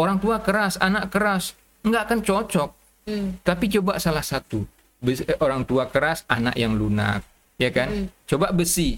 orang 0.00 0.16
tua 0.16 0.40
keras, 0.40 0.80
anak 0.80 1.12
keras, 1.12 1.52
nggak 1.84 2.02
akan 2.08 2.18
cocok. 2.24 2.70
Hmm, 3.04 3.36
Tapi 3.44 3.68
coba 3.68 4.00
salah 4.00 4.24
satu, 4.24 4.64
eh, 5.04 5.36
orang 5.44 5.68
tua 5.68 5.84
keras, 5.92 6.24
anak 6.24 6.56
yang 6.56 6.72
lunak, 6.72 7.20
ya 7.60 7.68
kan? 7.68 8.08
Coba 8.24 8.48
besi, 8.48 8.96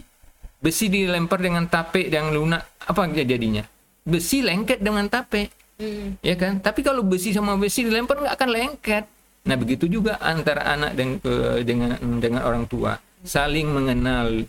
besi 0.62 0.86
dilempar 0.86 1.42
dengan 1.42 1.66
tape 1.66 2.06
yang 2.06 2.30
lunak, 2.30 2.62
apa 2.86 3.10
jadinya? 3.26 3.66
Besi 4.06 4.46
lengket 4.46 4.78
dengan 4.78 5.10
tape. 5.10 5.50
Hmm, 5.76 6.16
ya 6.22 6.38
kan? 6.38 6.62
Tapi 6.62 6.80
kalau 6.86 7.02
besi 7.02 7.34
sama 7.34 7.58
besi 7.58 7.82
dilempar 7.82 8.22
nggak 8.22 8.34
akan 8.38 8.50
lengket. 8.54 9.04
Nah 9.46 9.56
begitu 9.58 9.86
juga 9.86 10.18
antara 10.22 10.62
anak 10.74 10.94
ke- 11.22 11.62
dengan 11.66 11.98
dengan 12.22 12.42
orang 12.46 12.64
tua. 12.66 12.98
Saling 13.26 13.66
mengenal 13.70 14.46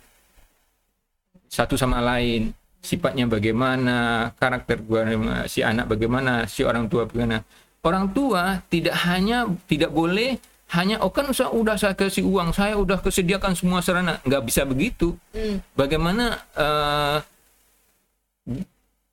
satu 1.49 1.73
sama 1.73 1.97
lain. 1.99 2.53
Sifatnya 2.77 3.27
bagaimana 3.27 4.29
karakter 4.37 4.79
gua 4.85 5.03
si 5.49 5.59
anak 5.65 5.91
bagaimana 5.91 6.47
si 6.47 6.63
orang 6.63 6.87
tua 6.87 7.03
bagaimana 7.09 7.43
orang 7.85 8.11
tua 8.11 8.61
tidak 8.71 8.95
hanya 9.05 9.49
tidak 9.69 9.91
boleh 9.91 10.39
hanya 10.75 10.99
oh 10.99 11.07
kan 11.07 11.31
saya 11.31 11.47
udah 11.55 11.79
saya 11.79 11.95
kasih 11.95 12.27
uang 12.27 12.51
saya 12.51 12.75
udah 12.75 12.99
kesediakan 12.99 13.55
semua 13.55 13.79
sarana. 13.79 14.19
Nggak 14.27 14.43
bisa 14.43 14.67
begitu. 14.67 15.15
Hmm, 15.31 15.63
bagaimana 15.79 16.43
eh, 16.59 17.17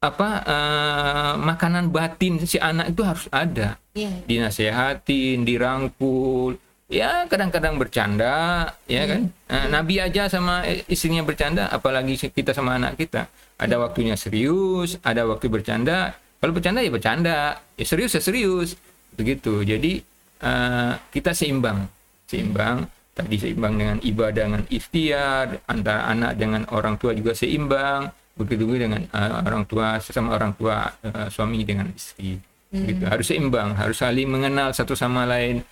apa 0.03 0.29
eh, 0.43 1.35
makanan 1.39 1.95
batin 1.95 2.43
si 2.43 2.59
anak 2.59 2.91
itu 2.91 3.03
harus 3.07 3.27
ada. 3.31 3.79
Iya. 3.95 4.11
dinasehatin 4.27 5.47
dirangkul 5.47 6.59
ya 6.91 7.31
kadang-kadang 7.31 7.79
bercanda 7.79 8.75
ya 8.91 9.07
kan? 9.07 9.31
Nah, 9.47 9.67
Nabi 9.71 10.03
aja 10.03 10.27
sama 10.27 10.67
istrinya 10.91 11.23
bercanda 11.23 11.71
apalagi 11.71 12.19
kita 12.19 12.51
sama 12.51 12.75
anak 12.75 12.99
kita. 12.99 13.31
Ada 13.55 13.79
waktunya 13.79 14.19
serius 14.19 14.99
ada 15.07 15.23
waktu 15.31 15.47
bercanda 15.47 16.19
kalau 16.45 16.53
bercanda 16.53 16.85
ya 16.85 16.93
bercanda. 16.93 17.57
Ya 17.73 17.85
serius 17.89 18.13
ya 18.13 18.21
serius. 18.21 18.77
Begitu. 19.17 19.65
Jadi 19.65 20.05
eh, 20.45 20.93
kita 21.09 21.33
seimbang. 21.33 21.89
Seimbang. 22.29 22.85
Tadi 23.17 23.41
seimbang 23.41 23.81
dengan 23.81 23.97
ibadah 24.05 24.45
dengan 24.45 24.63
ikhtiar 24.69 25.65
antara 25.65 26.05
anak 26.13 26.37
dengan 26.37 26.69
orang 26.69 27.01
tua 27.01 27.17
juga 27.17 27.33
seimbang. 27.33 28.13
Begitu 28.37 28.69
juga 28.69 28.85
dengan 28.85 29.09
eh, 29.09 29.33
orang 29.41 29.65
tua 29.65 29.97
sesama 30.05 30.37
orang 30.37 30.53
tua 30.53 30.85
eh, 31.01 31.33
suami 31.33 31.65
dengan 31.65 31.89
istri. 31.89 32.37
Gitu 32.69 33.09
harus 33.09 33.25
seimbang. 33.25 33.73
Harus 33.81 34.05
saling 34.05 34.29
mengenal 34.29 34.77
satu 34.77 34.93
sama 34.93 35.25
lain. 35.25 35.65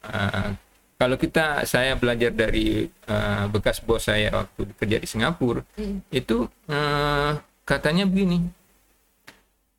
Uh, 0.00 0.56
kalau 0.96 1.20
kita 1.20 1.68
saya 1.68 1.92
belajar 1.92 2.32
dari 2.32 2.88
uh, 3.08 3.44
bekas 3.52 3.84
bos 3.84 4.08
saya 4.08 4.32
waktu 4.32 4.64
kerja 4.80 4.96
di 4.96 5.04
Singapura 5.04 5.60
itu 6.08 6.48
uh, 6.72 7.36
katanya 7.68 8.08
begini 8.08 8.48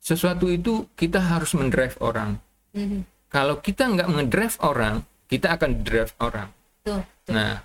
sesuatu 0.02 0.50
itu 0.50 0.90
kita 0.98 1.22
harus 1.22 1.54
mendrive 1.54 1.94
orang. 2.02 2.34
Hmm, 2.74 3.06
kalau 3.30 3.62
kita 3.62 3.86
nggak 3.86 4.08
ngedrive 4.10 4.56
orang 4.66 5.06
kita 5.30 5.54
akan 5.54 5.70
drive 5.86 6.12
orang. 6.18 6.50
Tuh, 6.82 7.00
tuh. 7.24 7.32
nah 7.32 7.62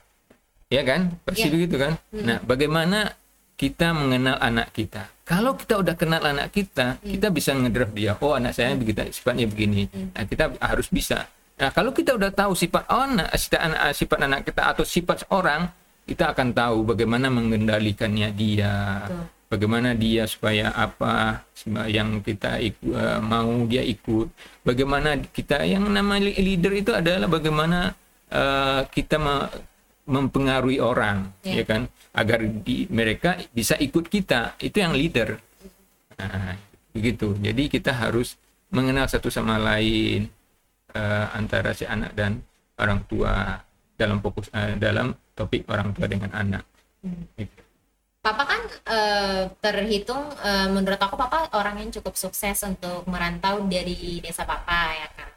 ya 0.69 0.85
kan? 0.85 1.17
Pasti 1.25 1.49
Iya. 1.49 1.53
begitu 1.57 1.75
kan? 1.81 1.97
Nah 2.13 2.37
bagaimana 2.45 3.11
kita 3.57 3.91
mengenal 3.91 4.37
anak 4.37 4.69
kita? 4.71 5.09
Kalau 5.25 5.57
kita 5.57 5.81
udah 5.81 5.97
kenal 5.97 6.21
anak 6.21 6.53
kita 6.53 7.01
kita 7.01 7.27
bisa 7.33 7.57
ngedrive 7.57 7.91
dia. 7.97 8.13
Oh 8.21 8.37
anak 8.37 8.53
saya 8.53 8.77
begitu 8.77 9.01
sifatnya 9.09 9.49
begini. 9.49 9.89
Nah 10.13 10.23
kita 10.23 10.53
harus 10.61 10.87
bisa. 10.93 11.25
Nah 11.57 11.73
kalau 11.73 11.89
kita 11.89 12.13
udah 12.13 12.29
tahu 12.29 12.53
sifat 12.53 12.85
anak 12.85 13.33
sifat 13.33 13.59
anak 13.65 13.79
sifat 13.97 14.19
anak 14.21 14.39
kita 14.45 14.61
atau 14.77 14.85
sifat 14.85 15.25
orang 15.33 15.67
kita 16.07 16.31
akan 16.31 16.53
tahu 16.55 16.77
bagaimana 16.87 17.27
mengendalikannya 17.27 18.29
dia. 18.31 19.03
Betul. 19.09 19.25
Bagaimana 19.47 19.95
dia 19.95 20.27
supaya 20.27 20.71
apa 20.71 21.43
yang 21.87 22.19
kita 22.19 22.59
iku- 22.59 22.91
eh, 22.91 23.19
mau 23.19 23.47
dia 23.63 23.81
ikut 23.81 24.27
bagaimana 24.61 25.19
kita 25.23 25.63
yang 25.63 25.87
nama 25.87 26.19
leader 26.19 26.73
itu 26.73 26.91
adalah 26.91 27.27
bagaimana 27.27 27.95
eh, 28.27 28.81
kita 28.87 29.15
me- 29.17 29.51
mempengaruhi 30.07 30.79
orang 30.79 31.31
Ya. 31.43 31.59
ya 31.59 31.63
kan 31.63 31.81
agar 32.11 32.39
di, 32.43 32.87
mereka 32.87 33.35
bisa 33.51 33.75
ikut 33.77 34.07
kita 34.07 34.55
itu 34.59 34.77
yang 34.79 34.95
leader 34.95 35.39
nah, 36.15 36.55
begitu 36.91 37.35
jadi 37.37 37.63
kita 37.67 37.91
harus 37.93 38.35
mengenal 38.67 39.07
satu 39.07 39.27
sama 39.27 39.55
lain 39.55 40.27
eh, 40.91 41.25
antara 41.31 41.71
si 41.71 41.83
anak 41.83 42.11
dan 42.15 42.39
orang 42.75 43.03
tua 43.05 43.63
dalam 43.95 44.19
fokus 44.19 44.47
eh, 44.51 44.75
dalam 44.75 45.15
topik 45.33 45.65
orang 45.69 45.93
tua 45.93 46.05
dengan 46.05 46.29
anak. 46.33 46.63
Gitu. 47.33 47.61
Papa 48.27 48.43
kan 48.43 48.61
eh, 48.91 49.41
terhitung 49.63 50.19
eh, 50.43 50.67
menurut 50.67 50.99
aku 50.99 51.15
Papa 51.15 51.47
orang 51.55 51.79
yang 51.79 51.95
cukup 51.95 52.19
sukses 52.19 52.59
untuk 52.67 53.07
merantau 53.07 53.63
dari 53.63 54.19
desa 54.19 54.43
Papa 54.43 54.91
ya 54.91 55.07
kan. 55.15 55.29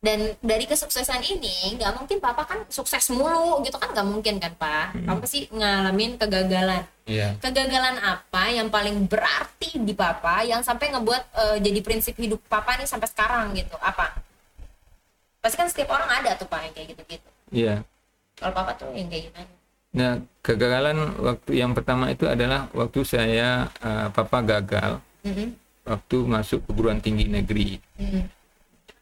Dan 0.00 0.32
dari 0.40 0.64
kesuksesan 0.64 1.20
ini 1.20 1.76
nggak 1.76 1.92
mungkin 2.00 2.24
Papa 2.24 2.48
kan 2.48 2.64
sukses 2.72 3.12
mulu 3.12 3.60
gitu 3.60 3.76
kan 3.76 3.92
nggak 3.92 4.08
mungkin 4.08 4.40
kan 4.40 4.56
Pak. 4.56 5.04
Papa 5.04 5.20
pasti 5.20 5.52
ngalamin 5.52 6.16
kegagalan. 6.16 6.88
Iya. 7.04 7.36
Kegagalan 7.44 8.00
apa 8.00 8.48
yang 8.48 8.72
paling 8.72 9.04
berarti 9.04 9.76
di 9.84 9.92
Papa 9.92 10.48
yang 10.48 10.64
sampai 10.64 10.96
ngebuat 10.96 11.22
eh, 11.28 11.56
jadi 11.60 11.80
prinsip 11.84 12.16
hidup 12.16 12.40
Papa 12.48 12.80
nih 12.80 12.88
sampai 12.88 13.08
sekarang 13.12 13.52
gitu? 13.52 13.76
Apa? 13.84 14.16
Pasti 15.44 15.60
kan 15.60 15.68
setiap 15.68 15.92
orang 15.92 16.08
ada 16.08 16.40
tuh 16.40 16.48
Pak 16.48 16.60
yang 16.64 16.72
kayak 16.72 16.88
gitu-gitu. 16.96 17.28
Iya. 17.52 17.84
Kalau 18.40 18.56
Papa 18.56 18.72
tuh 18.80 18.96
yang 18.96 19.12
kayak 19.12 19.28
gimana? 19.28 19.52
Nah, 19.94 20.18
kegagalan 20.42 20.98
waktu 21.22 21.50
yang 21.62 21.70
pertama 21.72 22.10
itu 22.10 22.26
adalah 22.26 22.66
waktu 22.74 23.00
saya 23.06 23.70
eh, 23.80 24.08
papa 24.10 24.38
gagal 24.42 24.98
Mhm, 25.24 25.56
waktu 25.88 26.16
masuk 26.28 26.58
perguruan 26.68 27.00
tinggi 27.00 27.24
negeri. 27.30 27.80
mhm, 27.96 28.22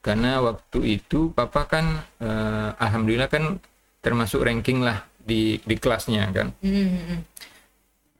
Karena 0.02 0.42
waktu 0.42 0.98
itu 1.00 1.30
papa 1.32 1.62
kan 1.66 1.86
eh, 2.20 2.70
alhamdulillah 2.78 3.30
kan 3.30 3.44
termasuk 4.04 4.42
ranking 4.44 4.82
lah 4.82 5.02
di 5.22 5.58
di 5.62 5.74
kelasnya 5.78 6.28
kan. 6.36 6.48
mhm, 6.62 6.86
mhm. 6.98 7.18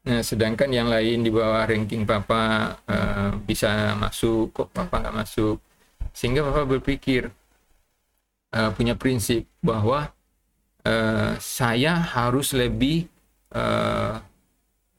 Nah, 0.03 0.19
sedangkan 0.19 0.67
yang 0.75 0.91
lain 0.91 1.23
di 1.23 1.31
bawah 1.31 1.63
ranking 1.63 2.03
papa 2.03 2.75
eh, 2.91 3.31
bisa 3.49 3.95
masuk, 3.95 4.51
kok 4.57 4.69
papa 4.75 4.99
nggak 4.99 5.17
masuk. 5.23 5.57
Sehingga 6.17 6.43
papa 6.47 6.63
berpikir 6.67 7.31
eh, 8.57 8.71
punya 8.77 8.95
prinsip 8.99 9.47
bahwa 9.63 10.11
eh, 10.87 11.33
saya 11.39 11.99
harus 12.03 12.53
lebih 12.53 13.07
eh, 13.55 14.15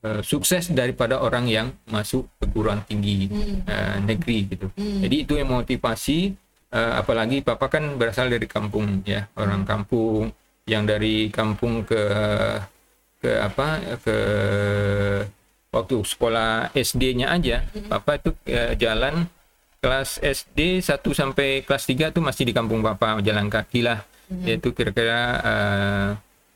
eh, 0.03 0.21
sukses 0.23 0.71
daripada 0.71 1.19
orang 1.19 1.45
yang 1.47 1.67
masuk 1.87 2.27
perguruan 2.39 2.83
tinggi 2.87 3.27
eh, 3.67 3.97
negeri 4.03 4.37
gitu. 4.51 4.67
Jadi 4.75 5.15
itu 5.27 5.33
yang 5.39 5.51
motivasi 5.51 6.33
eh, 6.73 6.93
apalagi 6.97 7.43
papa 7.43 7.67
kan 7.69 7.95
berasal 7.99 8.27
dari 8.31 8.47
kampung 8.47 9.03
ya, 9.05 9.27
orang 9.35 9.63
kampung 9.63 10.31
yang 10.63 10.87
dari 10.87 11.27
kampung 11.27 11.83
ke 11.83 12.01
ke 13.23 13.31
apa 13.39 13.79
ke 14.03 14.17
waktu 15.73 15.95
sekolah 16.05 16.71
SD-nya 16.75 17.33
aja 17.33 17.63
papa 17.87 18.19
itu 18.19 18.31
eh, 18.47 18.75
jalan 18.77 19.25
kelas 19.83 20.23
SD 20.23 20.79
1 20.79 21.03
sampai 21.11 21.67
kelas 21.67 21.83
3 21.87 22.15
tuh 22.15 22.23
masih 22.23 22.47
di 22.47 22.53
kampung 22.55 22.79
papa 22.79 23.19
jalan 23.19 23.51
kaki 23.51 23.83
lah 23.83 23.99
yaitu 24.41 24.73
kira-kira 24.73 25.19
eh, 25.45 26.09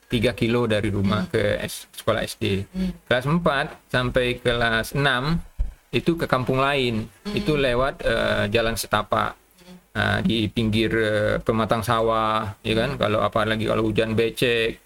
3 0.07 0.31
kilo 0.34 0.65
dari 0.65 0.89
rumah 0.89 1.27
ke 1.27 1.60
S- 1.62 1.86
sekolah 1.93 2.24
SD 2.24 2.65
kelas 3.05 3.25
4 3.27 3.91
sampai 3.91 4.39
kelas 4.39 4.96
6 4.96 5.38
itu 5.91 6.15
ke 6.15 6.25
kampung 6.25 6.60
lain. 6.60 7.05
Itu 7.29 7.53
lewat 7.55 8.01
eh, 8.01 8.43
jalan 8.50 8.74
setapak 8.74 9.38
Nah, 9.98 10.22
di 10.22 10.46
pinggir 10.46 10.91
eh, 10.93 11.36
pematang 11.41 11.81
sawah 11.81 12.53
ya 12.62 12.77
kan? 12.77 13.01
Kalau 13.01 13.17
apalagi 13.17 13.65
kalau 13.65 13.81
hujan 13.81 14.13
becek 14.13 14.77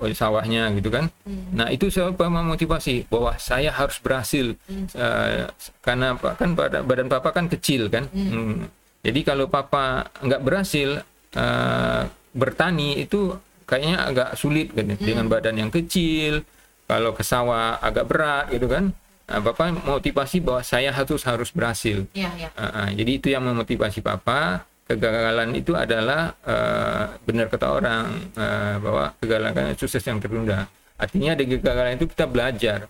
oleh 0.00 0.16
sawahnya 0.16 0.72
gitu 0.74 0.90
kan? 0.90 1.06
Nah 1.52 1.70
itu 1.70 1.86
saya 1.88 2.10
memotivasi 2.10 3.06
bahwa 3.06 3.36
saya 3.38 3.70
harus 3.70 4.00
berhasil 4.00 4.56
Eh, 4.96 5.44
karena 5.84 6.16
apa, 6.16 6.34
kan 6.34 6.56
badan, 6.56 6.82
badan 6.88 7.06
papa 7.06 7.30
kan 7.30 7.46
kecil 7.46 7.92
kan? 7.92 8.08
Hmm. 8.10 8.66
jadi 9.04 9.20
kalau 9.22 9.46
papa 9.46 10.08
nggak 10.24 10.40
berhasil 10.40 11.04
eh, 11.34 12.02
bertani 12.32 12.98
itu 12.98 13.34
kayaknya 13.64 13.96
agak 14.04 14.28
sulit 14.34 14.70
kan 14.70 14.86
dengan 14.90 15.26
badan 15.26 15.56
yang 15.56 15.70
kecil 15.70 16.42
kalau 16.84 17.10
ke 17.10 17.22
sawah 17.22 17.78
agak 17.78 18.04
berat 18.04 18.50
gitu 18.50 18.66
kan 18.66 18.92
nah, 19.24 19.40
papa 19.40 19.72
motivasi 19.72 20.38
bahwa 20.38 20.60
saya 20.62 20.90
harus 20.90 21.22
harus 21.22 21.48
berhasil 21.48 22.04
Iya, 22.12 22.30
iya. 22.36 22.48
Ah, 22.54 22.84
ah, 22.84 22.88
jadi 22.90 23.10
itu 23.14 23.26
yang 23.28 23.42
memotivasi 23.42 24.00
papa. 24.00 24.62
Kegagalan 24.84 25.56
itu 25.56 25.72
adalah 25.72 26.36
eh, 26.44 27.04
benar 27.24 27.48
kata 27.48 27.72
orang 27.72 28.04
eh, 28.36 28.76
bahwa 28.76 29.16
kegagalan 29.16 29.72
itu 29.72 29.80
sukses 29.80 30.04
yang 30.04 30.20
tertunda. 30.20 30.68
Artinya 30.94 31.32
dari 31.32 31.56
kegagalan 31.56 31.96
itu 31.96 32.04
kita 32.06 32.28
belajar. 32.28 32.84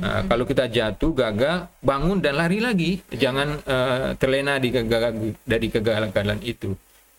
Ah, 0.00 0.22
kalau 0.24 0.46
kita 0.46 0.70
jatuh, 0.70 1.10
gagal, 1.10 1.66
bangun 1.82 2.22
dan 2.22 2.38
lari 2.38 2.62
lagi. 2.62 3.02
Jangan 3.10 3.48
eh, 3.66 4.08
terlena 4.14 4.56
di 4.56 4.70
kegagal- 4.70 5.42
dari 5.42 5.66
kegagalan 5.66 6.38
itu. 6.40 6.70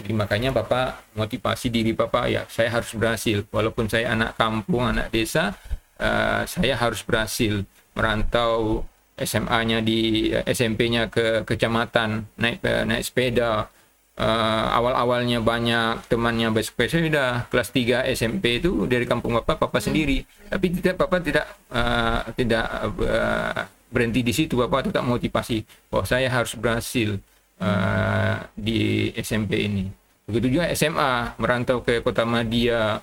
Jadi 0.02 0.18
makanya 0.18 0.50
Bapak 0.50 1.14
motivasi 1.14 1.70
diri 1.70 1.94
Bapak 1.94 2.26
ya, 2.26 2.42
saya 2.50 2.74
harus 2.74 2.90
berhasil. 2.98 3.46
Walaupun 3.54 3.86
saya 3.86 4.18
anak 4.18 4.34
kampung, 4.34 4.90
anak 4.90 5.14
desa, 5.14 5.54
eh, 6.02 6.42
saya 6.50 6.74
harus 6.74 7.06
berhasil 7.06 7.62
merantau 7.94 8.82
SMA-nya 9.14 9.86
di 9.86 10.34
eh, 10.34 10.42
SMP-nya 10.50 11.14
ke 11.14 11.46
kecamatan 11.46 12.26
naik 12.42 12.66
eh, 12.66 12.84
naik 12.90 13.04
sepeda. 13.06 13.70
Eh, 14.18 14.66
awal-awalnya 14.74 15.40
banyak 15.40 16.10
temannya 16.10 16.50
bersepeda 16.52 17.48
kelas 17.48 17.70
3 17.70 18.10
SMP 18.12 18.58
itu 18.58 18.90
dari 18.90 19.06
kampung 19.06 19.38
bapak 19.38 19.62
papa 19.62 19.78
sendiri. 19.78 20.26
Tapi 20.50 20.66
tidak 20.82 20.98
papa 20.98 21.22
tidak 21.22 21.46
eh, 21.70 22.20
tidak 22.42 22.66
eh, 23.06 23.62
berhenti 23.94 24.26
di 24.26 24.34
situ. 24.34 24.58
Bapak 24.58 24.90
tetap 24.90 25.06
motivasi 25.06 25.62
bahwa 25.94 26.06
saya 26.10 26.26
harus 26.26 26.58
berhasil 26.58 27.22
eh, 27.62 28.36
di 28.58 29.13
SMP 29.15 29.69
ini. 29.69 29.86
Begitu 30.26 30.58
juga 30.58 30.74
SMA 30.74 31.38
merantau 31.38 31.86
ke 31.86 32.02
kota 32.02 32.26
Madia 32.26 33.00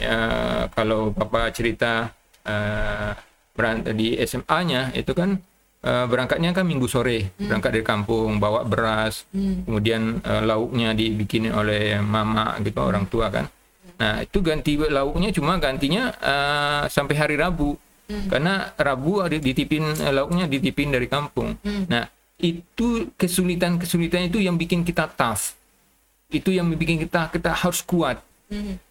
ya 0.00 0.16
kalau 0.72 1.12
papa 1.12 1.52
cerita 1.52 2.08
eh, 2.42 3.12
berantau 3.52 3.92
di 3.92 4.16
SMA-nya 4.24 4.96
itu 4.96 5.12
kan 5.12 5.36
eh, 5.84 6.06
berangkatnya 6.08 6.56
kan 6.56 6.64
minggu 6.64 6.88
sore 6.88 7.36
berangkat 7.36 7.70
dari 7.76 7.84
kampung 7.84 8.40
bawa 8.40 8.64
beras 8.64 9.28
kemudian 9.66 10.24
eh, 10.24 10.42
lauknya 10.42 10.96
dibikin 10.96 11.52
oleh 11.52 12.00
mama 12.00 12.56
gitu 12.64 12.80
orang 12.80 13.04
tua 13.06 13.28
kan. 13.28 13.46
Nah 14.00 14.24
itu 14.24 14.40
ganti 14.40 14.80
lauknya 14.80 15.28
cuma 15.36 15.60
gantinya 15.60 16.10
eh, 16.16 16.82
sampai 16.88 17.14
hari 17.16 17.36
Rabu. 17.36 17.76
Karena 18.10 18.74
Rabu 18.74 19.22
ada 19.22 19.38
ditipin 19.38 19.86
lauknya 20.10 20.50
ditipin 20.50 20.90
dari 20.90 21.06
kampung. 21.06 21.54
Nah 21.86 22.10
itu 22.40 23.12
kesulitan 23.14 23.76
kesulitan 23.76 24.26
itu 24.26 24.40
yang 24.40 24.56
bikin 24.56 24.82
kita 24.82 25.06
tough. 25.12 25.54
Itu 26.32 26.50
yang 26.50 26.72
bikin 26.72 27.00
kita 27.04 27.30
kita 27.30 27.54
harus 27.54 27.84
kuat. 27.84 28.18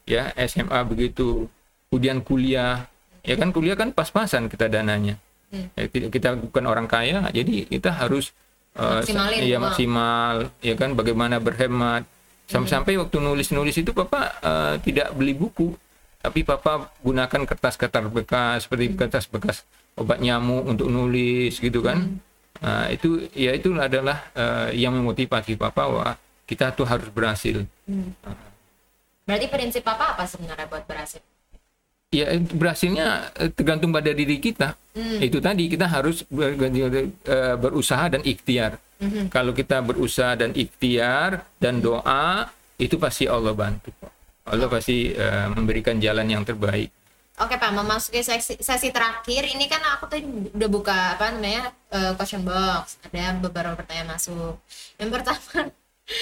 Ya 0.08 0.32
SMA 0.48 0.80
begitu 0.88 1.52
kemudian 1.90 2.24
kuliah. 2.24 2.88
Ya 3.26 3.36
kan 3.36 3.52
kuliah 3.52 3.76
kan 3.76 3.92
pas-pasan 3.92 4.48
kita 4.48 4.72
dananya. 4.72 5.20
Ya, 5.50 5.90
kita, 5.90 6.38
bukan 6.38 6.70
orang 6.70 6.86
kaya 6.86 7.26
jadi 7.34 7.66
kita 7.66 7.90
harus 7.90 8.30
Maksimalin 8.78 9.50
ya 9.50 9.58
maksimal 9.58 10.54
ya 10.62 10.78
kan 10.78 10.94
bagaimana 10.94 11.42
berhemat. 11.42 12.06
Sampai-sampai 12.46 13.02
waktu 13.02 13.18
nulis-nulis 13.18 13.76
itu 13.82 13.92
papa 13.92 14.34
eh, 14.42 14.76
tidak 14.86 15.14
beli 15.18 15.34
buku 15.34 15.74
tapi 16.20 16.44
papa 16.44 16.92
gunakan 17.00 17.48
kertas-kertas 17.48 18.12
bekas 18.12 18.68
seperti 18.68 18.92
kertas 18.92 19.26
bekas 19.32 19.64
obat 19.96 20.20
nyamuk 20.20 20.68
untuk 20.68 20.92
nulis 20.92 21.56
gitu 21.56 21.80
kan 21.80 22.20
Nah, 22.60 22.92
itu 22.92 23.24
ya 23.32 23.56
itu 23.56 23.72
adalah 23.76 24.30
eh, 24.36 24.76
yang 24.80 24.92
memotivasi 24.96 25.56
papa 25.56 25.84
wah 25.88 26.14
kita 26.44 26.74
tuh 26.76 26.84
harus 26.84 27.08
berhasil. 27.14 27.64
Berarti 29.30 29.46
prinsip 29.46 29.86
Papa 29.86 30.18
apa 30.18 30.26
sebenarnya 30.26 30.66
buat 30.66 30.84
berhasil? 30.90 31.22
ya 32.10 32.26
berhasilnya 32.42 33.30
eh, 33.38 33.50
tergantung 33.54 33.94
pada 33.94 34.10
diri 34.10 34.42
kita. 34.42 34.74
Itu 35.22 35.40
tadi 35.40 35.70
kita 35.70 35.86
harus 35.86 36.26
ber- 36.28 36.58
eh, 36.58 37.56
berusaha 37.56 38.10
dan 38.10 38.22
ikhtiar. 38.26 38.82
Kalau 39.32 39.56
kita 39.56 39.80
berusaha 39.80 40.36
dan 40.36 40.52
ikhtiar 40.52 41.46
dan 41.62 41.80
doa 41.80 42.50
itu 42.76 43.00
pasti 43.00 43.30
Allah 43.30 43.56
bantu. 43.56 43.94
Allah 44.50 44.68
pasti 44.68 45.14
eh, 45.14 45.48
memberikan 45.54 46.02
jalan 46.02 46.26
yang 46.26 46.44
terbaik 46.44 46.90
Oke 47.40 47.56
Pak, 47.56 47.72
memasuki 47.72 48.20
sesi, 48.20 48.60
sesi 48.60 48.92
terakhir 48.92 49.48
ini 49.48 49.72
kan 49.72 49.80
aku 49.96 50.12
tadi 50.12 50.28
udah 50.52 50.70
buka 50.70 51.16
apa 51.16 51.32
namanya 51.32 51.72
eh, 51.88 52.12
question 52.20 52.44
box, 52.44 53.00
ada 53.08 53.40
beberapa 53.40 53.80
pertanyaan 53.80 54.12
masuk. 54.12 54.60
Yang 55.00 55.10
pertama, 55.16 55.72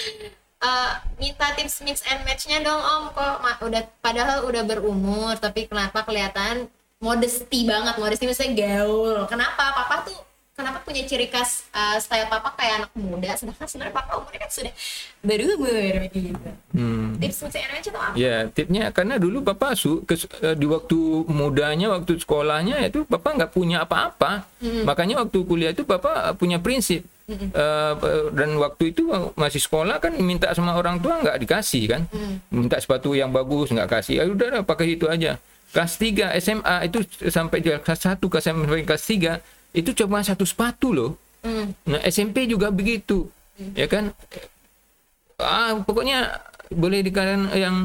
eh, 0.69 0.91
minta 1.17 1.47
tips 1.58 1.82
mix 1.82 2.06
and 2.06 2.21
matchnya 2.21 2.62
dong 2.62 2.77
Om, 2.77 3.03
kok 3.17 3.36
ma- 3.41 3.62
udah 3.65 3.82
padahal 3.97 4.45
udah 4.45 4.62
berumur 4.62 5.34
tapi 5.41 5.65
kenapa 5.65 6.06
kelihatan 6.06 6.69
modesty 7.01 7.65
banget, 7.65 7.97
modesty 7.97 8.30
maksudnya 8.30 8.53
gaul. 8.53 9.25
Kenapa 9.25 9.73
Papa 9.73 10.06
tuh 10.06 10.17
kenapa 10.57 10.81
punya 10.81 11.05
ciri 11.05 11.29
khas 11.29 11.69
eh, 11.69 12.01
style 12.01 12.25
Papa 12.25 12.57
kayak 12.57 12.73
anak 12.81 12.91
muda, 12.97 13.29
sedangkan 13.37 13.69
sebenarnya 13.69 13.93
Papa 13.93 14.17
umurnya 14.17 14.39
kan 14.41 14.49
sudah 14.49 14.73
berumur 15.21 15.93
gitu. 16.09 16.49
Hmm. 16.73 17.13
Tips 17.21 17.45
and 17.45 17.53
match 17.53 17.87
itu 17.93 17.97
apa? 18.01 18.13
Ya, 18.17 18.49
tipnya 18.49 18.89
karena 18.89 19.21
dulu 19.21 19.45
Bapak 19.45 19.77
su, 19.77 20.01
kes- 20.09 20.25
eh, 20.41 20.57
di 20.57 20.65
waktu 20.65 20.97
mudanya, 21.29 21.93
waktu 21.93 22.17
sekolahnya 22.17 22.89
itu 22.89 23.05
Bapak 23.05 23.37
nggak 23.37 23.51
punya 23.53 23.85
apa-apa. 23.85 24.49
Makanya 24.57 25.21
waktu 25.21 25.37
kuliah 25.45 25.71
itu 25.77 25.85
Bapak 25.85 26.33
punya 26.41 26.57
prinsip. 26.57 27.05
Eh, 27.27 27.93
dan 28.33 28.49
waktu 28.57 28.95
itu 28.95 29.11
masih 29.37 29.59
sekolah 29.61 29.99
kan 29.99 30.15
minta 30.15 30.47
sama 30.55 30.73
orang 30.73 30.97
tua 31.03 31.19
nggak 31.19 31.43
dikasih 31.43 31.83
kan 31.91 32.01
minta 32.47 32.79
sepatu 32.79 33.19
yang 33.19 33.35
bagus 33.35 33.67
nggak 33.67 33.99
kasih 33.99 34.23
ya 34.23 34.31
udah 34.31 34.63
pakai 34.63 34.95
itu 34.95 35.11
aja 35.11 35.35
kelas 35.75 35.99
3 35.99 36.31
SMA 36.39 36.87
itu 36.87 37.03
sampai 37.27 37.59
di 37.59 37.75
kelas 37.83 38.15
1 38.15 38.23
ke 38.23 38.39
sampai 38.39 38.87
kelas 38.87 39.03
3 39.03 39.43
itu 39.77 39.93
cuma 39.93 40.25
satu 40.25 40.41
sepatu 40.41 40.89
loh. 40.89 41.11
Hmm. 41.45 41.69
nah 41.85 42.01
SMP 42.01 42.49
juga 42.49 42.73
begitu 42.73 43.29
ya 43.77 43.85
kan? 43.85 44.09
Ah 45.37 45.77
pokoknya 45.77 46.41
boleh 46.73 47.05
dikatakan 47.05 47.53
yang 47.53 47.75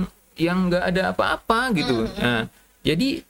yang 0.41 0.73
nggak 0.73 0.85
ada 0.89 1.03
apa-apa 1.13 1.69
gitu. 1.77 2.09
Nah 2.17 2.49
jadi 2.81 3.21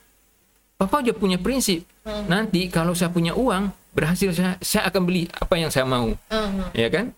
papa 0.79 1.03
udah 1.03 1.15
punya 1.19 1.39
prinsip 1.43 1.83
nanti 2.31 2.71
kalau 2.71 2.95
saya 2.95 3.11
punya 3.11 3.35
uang 3.35 3.71
berhasil 3.93 4.33
saya, 4.33 4.57
saya 4.63 4.89
akan 4.89 5.03
beli 5.05 5.27
apa 5.29 5.55
yang 5.59 5.71
saya 5.75 5.85
mau 5.85 6.15
Hmm. 6.31 6.71
ya 6.73 6.87
kan? 6.89 7.11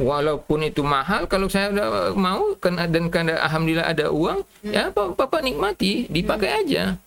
Walaupun 0.00 0.64
itu 0.64 0.80
mahal 0.80 1.28
kalau 1.28 1.46
saya 1.52 1.70
udah 1.70 2.16
mau 2.16 2.56
kan 2.56 2.72
dan 2.88 3.12
karena 3.12 3.36
alhamdulillah 3.46 3.84
ada 3.84 4.08
uang 4.10 4.42
ya 4.64 4.88
papa, 4.90 5.12
papa 5.12 5.38
nikmati 5.44 6.10
dipakai 6.10 6.50
aja 6.66 6.98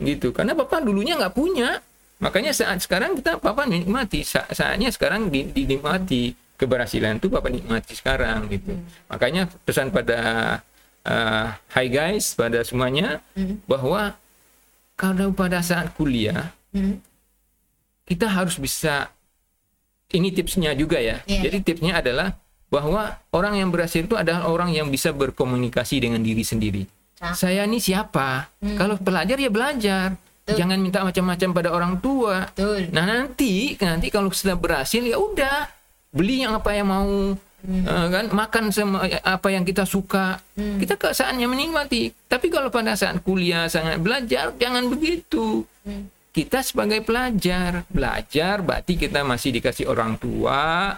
gitu. 0.00 0.30
Karena 0.30 0.52
papa 0.54 0.78
dulunya 0.78 1.16
nggak 1.18 1.34
punya 1.34 1.80
makanya 2.22 2.54
saat 2.54 2.78
sekarang 2.78 3.18
kita 3.18 3.36
papa 3.36 3.66
nikmati 3.66 4.22
Sa- 4.22 4.46
saatnya 4.48 4.88
sekarang 4.88 5.26
di- 5.26 5.50
dinikmati 5.50 6.30
keberhasilan 6.54 7.18
itu 7.18 7.26
papa 7.26 7.50
nikmati 7.50 7.92
sekarang 7.92 8.46
gitu 8.46 8.78
makanya 9.10 9.50
pesan 9.66 9.90
pada 9.90 10.20
uh, 11.02 11.46
hi 11.68 11.90
guys 11.90 12.32
pada 12.32 12.62
semuanya 12.62 13.18
bahwa 13.66 14.14
kalau 14.94 15.34
pada 15.34 15.58
saat 15.60 15.90
kuliah 15.92 16.54
Hmm. 16.72 17.04
kita 18.02 18.24
harus 18.24 18.56
bisa 18.56 19.12
ini 20.08 20.28
tipsnya 20.28 20.72
juga 20.72 20.96
ya. 20.96 21.20
Iya, 21.24 21.48
Jadi 21.48 21.58
tipsnya 21.60 22.00
adalah 22.00 22.32
bahwa 22.68 23.20
orang 23.28 23.60
yang 23.60 23.68
berhasil 23.68 24.04
itu 24.04 24.16
adalah 24.16 24.48
orang 24.48 24.72
yang 24.72 24.88
bisa 24.88 25.12
berkomunikasi 25.12 26.00
dengan 26.00 26.20
diri 26.20 26.40
sendiri. 26.40 26.82
Ah. 27.20 27.36
Saya 27.36 27.68
ini 27.68 27.76
siapa? 27.76 28.48
Hmm. 28.60 28.76
Kalau 28.76 28.96
belajar 28.96 29.36
ya 29.36 29.52
belajar. 29.52 30.16
Betul. 30.42 30.58
Jangan 30.58 30.78
minta 30.82 31.06
macam-macam 31.06 31.48
pada 31.54 31.70
orang 31.70 31.94
tua. 32.02 32.50
Betul. 32.50 32.90
Nah 32.90 33.04
nanti 33.06 33.78
nanti 33.78 34.10
kalau 34.10 34.34
sudah 34.34 34.58
berhasil 34.58 35.02
ya 35.02 35.14
udah. 35.18 35.70
Beli 36.12 36.44
yang 36.44 36.58
apa 36.58 36.76
yang 36.76 36.92
mau 36.92 37.08
Eh, 37.62 38.06
kan? 38.10 38.26
Makan 38.26 38.74
sama 38.74 39.06
apa 39.22 39.48
yang 39.54 39.62
kita 39.62 39.86
suka. 39.86 40.42
Kita 40.58 40.98
ke 40.98 41.14
saatnya 41.14 41.46
menikmati. 41.46 42.10
Tapi 42.26 42.50
kalau 42.50 42.74
pada 42.74 42.98
saat 42.98 43.22
kuliah 43.22 43.70
sangat 43.70 44.02
belajar 44.02 44.54
jangan 44.58 44.90
begitu. 44.90 45.66
Hmm. 45.82 46.06
kita 46.32 46.64
sebagai 46.64 47.04
pelajar 47.04 47.84
belajar 47.92 48.64
berarti 48.64 48.96
kita 48.96 49.20
masih 49.20 49.52
dikasih 49.52 49.84
orang 49.84 50.16
tua. 50.16 50.96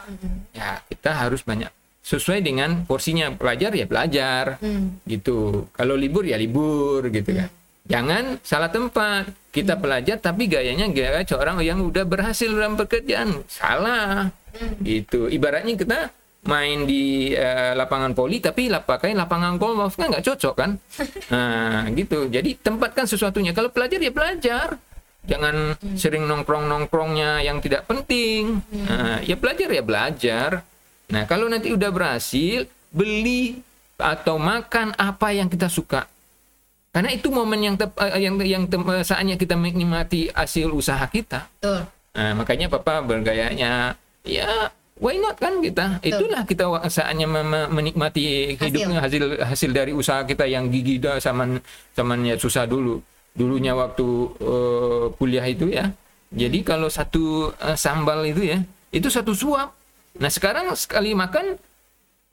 Ya 0.54 0.78
kita 0.88 1.10
harus 1.10 1.42
banyak 1.42 1.68
sesuai 2.00 2.40
dengan 2.40 2.86
porsinya. 2.86 3.28
Pelajar 3.34 3.74
ya 3.76 3.84
belajar. 3.84 4.56
Hmm. 4.62 5.02
gitu. 5.04 5.68
Kalau 5.74 5.98
libur 5.98 6.24
ya 6.24 6.40
libur 6.40 7.12
gitu 7.12 7.34
kan 7.34 7.50
jangan 7.88 8.40
salah 8.40 8.70
tempat. 8.72 9.30
Kita 9.54 9.78
pelajar 9.78 10.18
tapi 10.18 10.50
gayanya 10.50 10.90
gaya 10.90 11.22
seorang 11.22 11.62
yang 11.62 11.78
udah 11.78 12.02
berhasil 12.02 12.50
dalam 12.50 12.74
pekerjaan. 12.74 13.46
Salah. 13.46 14.34
Gitu 14.82 15.30
ibaratnya 15.30 15.78
kita 15.78 15.98
main 16.44 16.84
di 16.84 17.32
eh, 17.32 17.72
lapangan 17.72 18.12
poli 18.12 18.42
tapi 18.42 18.66
pakai 18.68 19.14
lapangan 19.14 19.54
golf. 19.56 19.94
Kan 19.94 20.10
nggak 20.10 20.26
cocok 20.26 20.54
kan? 20.58 20.70
Nah 21.32 21.86
gitu. 21.94 22.26
Jadi 22.26 22.58
tempatkan 22.58 23.06
sesuatunya. 23.06 23.54
Kalau 23.54 23.70
pelajar 23.70 24.02
ya 24.02 24.10
belajar. 24.10 24.74
Jangan 25.24 25.72
sering 25.96 26.28
nongkrong 26.28 26.68
nongkrongnya 26.68 27.40
yang 27.40 27.56
tidak 27.64 27.88
penting. 27.88 28.60
Nah, 28.84 29.24
ya 29.24 29.40
belajar 29.40 29.72
ya 29.72 29.80
belajar. 29.80 30.60
Nah 31.08 31.24
kalau 31.24 31.48
nanti 31.48 31.72
udah 31.72 31.88
berhasil 31.88 32.68
beli 32.92 33.64
atau 33.96 34.36
makan 34.36 34.92
apa 35.00 35.32
yang 35.32 35.48
kita 35.48 35.72
suka 35.72 36.04
karena 36.94 37.10
itu 37.10 37.26
momen 37.26 37.58
yang 37.58 37.74
tep, 37.74 37.90
eh, 37.98 38.22
yang 38.22 38.38
yang 38.38 38.64
tem- 38.70 38.86
eh, 38.86 39.02
saatnya 39.02 39.34
kita 39.34 39.58
menikmati 39.58 40.30
hasil 40.30 40.70
usaha 40.70 41.02
kita. 41.10 41.50
Betul. 41.58 41.90
Nah, 42.14 42.30
makanya 42.38 42.70
papa 42.70 43.02
bergayanya 43.02 43.98
ya 44.22 44.70
why 45.02 45.18
not 45.18 45.34
kan 45.34 45.58
kita? 45.58 45.98
Itulah 46.00 46.46
kita 46.46 46.70
saatnya 46.86 47.26
me- 47.26 47.42
me- 47.42 47.66
menikmati 47.66 48.54
hidupnya 48.54 49.02
hasil 49.02 49.42
hasil 49.42 49.70
dari 49.74 49.90
usaha 49.90 50.22
kita 50.22 50.46
yang 50.46 50.70
gigi 50.70 51.02
dah 51.02 51.18
zaman 51.18 51.58
zamannya 51.98 52.38
susah 52.38 52.70
dulu. 52.70 53.02
Dulunya 53.34 53.74
waktu 53.74 54.06
eh, 54.38 55.04
kuliah 55.18 55.46
itu 55.50 55.66
ya. 55.74 55.90
Jadi 56.30 56.62
kalau 56.62 56.86
satu 56.86 57.50
eh, 57.58 57.74
sambal 57.74 58.22
itu 58.22 58.54
ya 58.54 58.62
itu 58.94 59.10
satu 59.10 59.34
suap. 59.34 59.74
Nah 60.22 60.30
sekarang 60.30 60.70
sekali 60.78 61.10
makan 61.10 61.58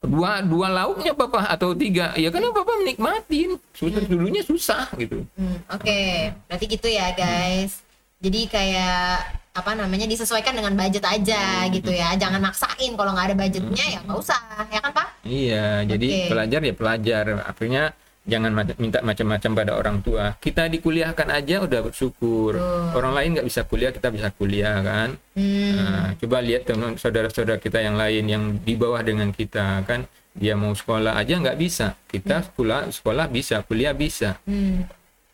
dua 0.02 0.42
dua 0.42 0.68
lauknya 0.74 1.14
papa 1.14 1.46
atau 1.46 1.78
tiga 1.78 2.10
ya 2.18 2.34
karena 2.34 2.50
papa 2.50 2.74
menikmatin 2.82 3.54
susah 3.70 4.02
dulunya 4.10 4.42
susah 4.42 4.90
gitu 4.98 5.22
Hmm, 5.38 5.62
Oke, 5.70 6.34
berarti 6.50 6.66
gitu 6.66 6.88
ya 6.90 7.14
guys. 7.14 7.86
Jadi 8.22 8.46
kayak 8.50 9.18
apa 9.52 9.72
namanya 9.74 10.06
disesuaikan 10.06 10.54
dengan 10.54 10.74
budget 10.78 11.02
aja 11.06 11.66
gitu 11.74 11.90
ya. 11.90 12.14
Jangan 12.18 12.38
maksain 12.38 12.94
kalau 12.94 13.14
nggak 13.14 13.34
ada 13.34 13.38
budgetnya 13.38 13.86
ya 13.98 14.00
nggak 14.06 14.18
usah, 14.18 14.42
ya 14.70 14.80
kan 14.82 14.92
Pak? 14.94 15.08
Iya, 15.26 15.66
jadi 15.90 16.08
pelajar 16.30 16.62
ya 16.62 16.74
pelajar. 16.78 17.26
Artinya 17.46 17.84
jangan 18.22 18.54
minta 18.78 19.02
macam-macam 19.02 19.52
pada 19.58 19.72
orang 19.78 19.98
tua. 20.06 20.38
Kita 20.38 20.70
dikuliahkan 20.70 21.28
aja 21.34 21.66
udah 21.66 21.80
bersyukur. 21.90 22.56
Orang 22.94 23.18
lain 23.18 23.38
nggak 23.38 23.48
bisa 23.48 23.62
kuliah, 23.66 23.90
kita 23.90 24.14
bisa 24.14 24.30
kuliah 24.30 24.78
kan. 24.86 25.10
Hmm, 25.34 25.74
Nah, 25.74 26.08
coba 26.22 26.38
lihat 26.44 26.70
teman 26.70 26.96
saudara-saudara 26.96 27.58
kita 27.58 27.82
yang 27.82 27.98
lain 27.98 28.24
yang 28.30 28.44
di 28.62 28.74
bawah 28.78 29.02
dengan 29.02 29.34
kita 29.34 29.82
kan. 29.90 30.06
Dia 30.32 30.56
mau 30.56 30.72
sekolah 30.72 31.20
aja 31.20 31.36
nggak 31.42 31.60
bisa. 31.60 31.98
Kita 32.08 32.46
sekolah 32.46 32.88
sekolah 32.94 33.28
bisa, 33.28 33.60
kuliah 33.68 33.92
bisa. 33.92 34.40
hmm. 34.48 34.86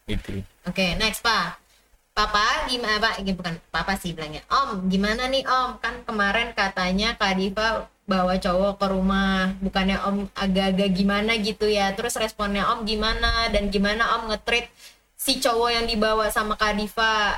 Gitu. 0.08 0.40
Oke, 0.64 0.96
next 0.96 1.20
Pak. 1.20 1.67
Papa 2.18 2.66
gimana 2.66 2.98
Pak? 2.98 3.22
Ini 3.22 3.32
bukan 3.38 3.62
Papa 3.70 3.94
sih 3.94 4.18
bilangnya. 4.18 4.42
Om, 4.50 4.90
gimana 4.90 5.30
nih 5.30 5.46
Om? 5.46 5.78
Kan 5.78 6.02
kemarin 6.02 6.50
katanya 6.58 7.14
Kak 7.14 7.38
Diva 7.38 7.86
bawa 8.10 8.34
cowok 8.42 8.82
ke 8.82 8.88
rumah. 8.90 9.54
Bukannya 9.62 10.02
Om 10.02 10.26
agak-agak 10.34 10.98
gimana 10.98 11.38
gitu 11.38 11.70
ya. 11.70 11.94
Terus 11.94 12.18
responnya 12.18 12.74
Om 12.74 12.90
gimana 12.90 13.54
dan 13.54 13.70
gimana 13.70 14.18
Om 14.18 14.34
nge-treat 14.34 14.66
si 15.14 15.38
cowok 15.38 15.70
yang 15.70 15.86
dibawa 15.86 16.34
sama 16.34 16.58
Kak 16.58 16.74
Diva. 16.82 17.38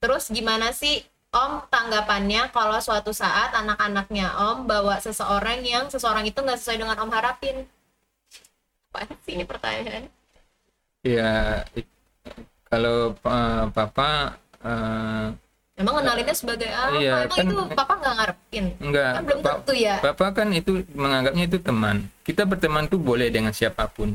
Terus 0.00 0.32
gimana 0.32 0.72
sih 0.72 1.04
Om 1.28 1.68
tanggapannya 1.68 2.48
kalau 2.56 2.80
suatu 2.80 3.12
saat 3.12 3.52
anak-anaknya 3.52 4.32
Om 4.32 4.64
bawa 4.64 4.96
seseorang 5.04 5.60
yang 5.60 5.92
seseorang 5.92 6.24
itu 6.24 6.40
nggak 6.40 6.56
sesuai 6.56 6.80
dengan 6.80 6.96
Om 7.04 7.12
harapin? 7.12 7.68
Apa 8.96 9.12
ini 9.28 9.44
pertanyaan? 9.44 10.08
Ya 11.04 11.68
kalau 12.70 12.96
eh, 13.12 13.64
papa 13.74 14.38
eh, 14.62 15.26
Emang 15.80 15.96
ngenalinnya 15.96 16.36
sebagai 16.36 16.68
apa? 16.68 16.92
Iya, 17.00 17.24
Emang 17.24 17.38
kan- 17.40 17.46
itu 17.48 17.56
papa 17.72 17.92
nggak 17.96 18.14
ngarepin? 18.20 18.64
enggak 18.84 19.10
Kan 19.16 19.22
belum 19.24 19.40
Papa- 19.40 19.56
tentu 19.64 19.72
ya. 19.74 19.96
Bapak 19.98 20.30
kan 20.36 20.48
itu 20.52 20.72
menganggapnya 20.92 21.44
itu 21.48 21.58
teman. 21.58 21.96
Kita 22.20 22.42
berteman 22.44 22.84
tuh 22.84 23.00
boleh 23.00 23.32
dengan 23.32 23.48
siapa 23.50 23.88
pun. 23.88 24.12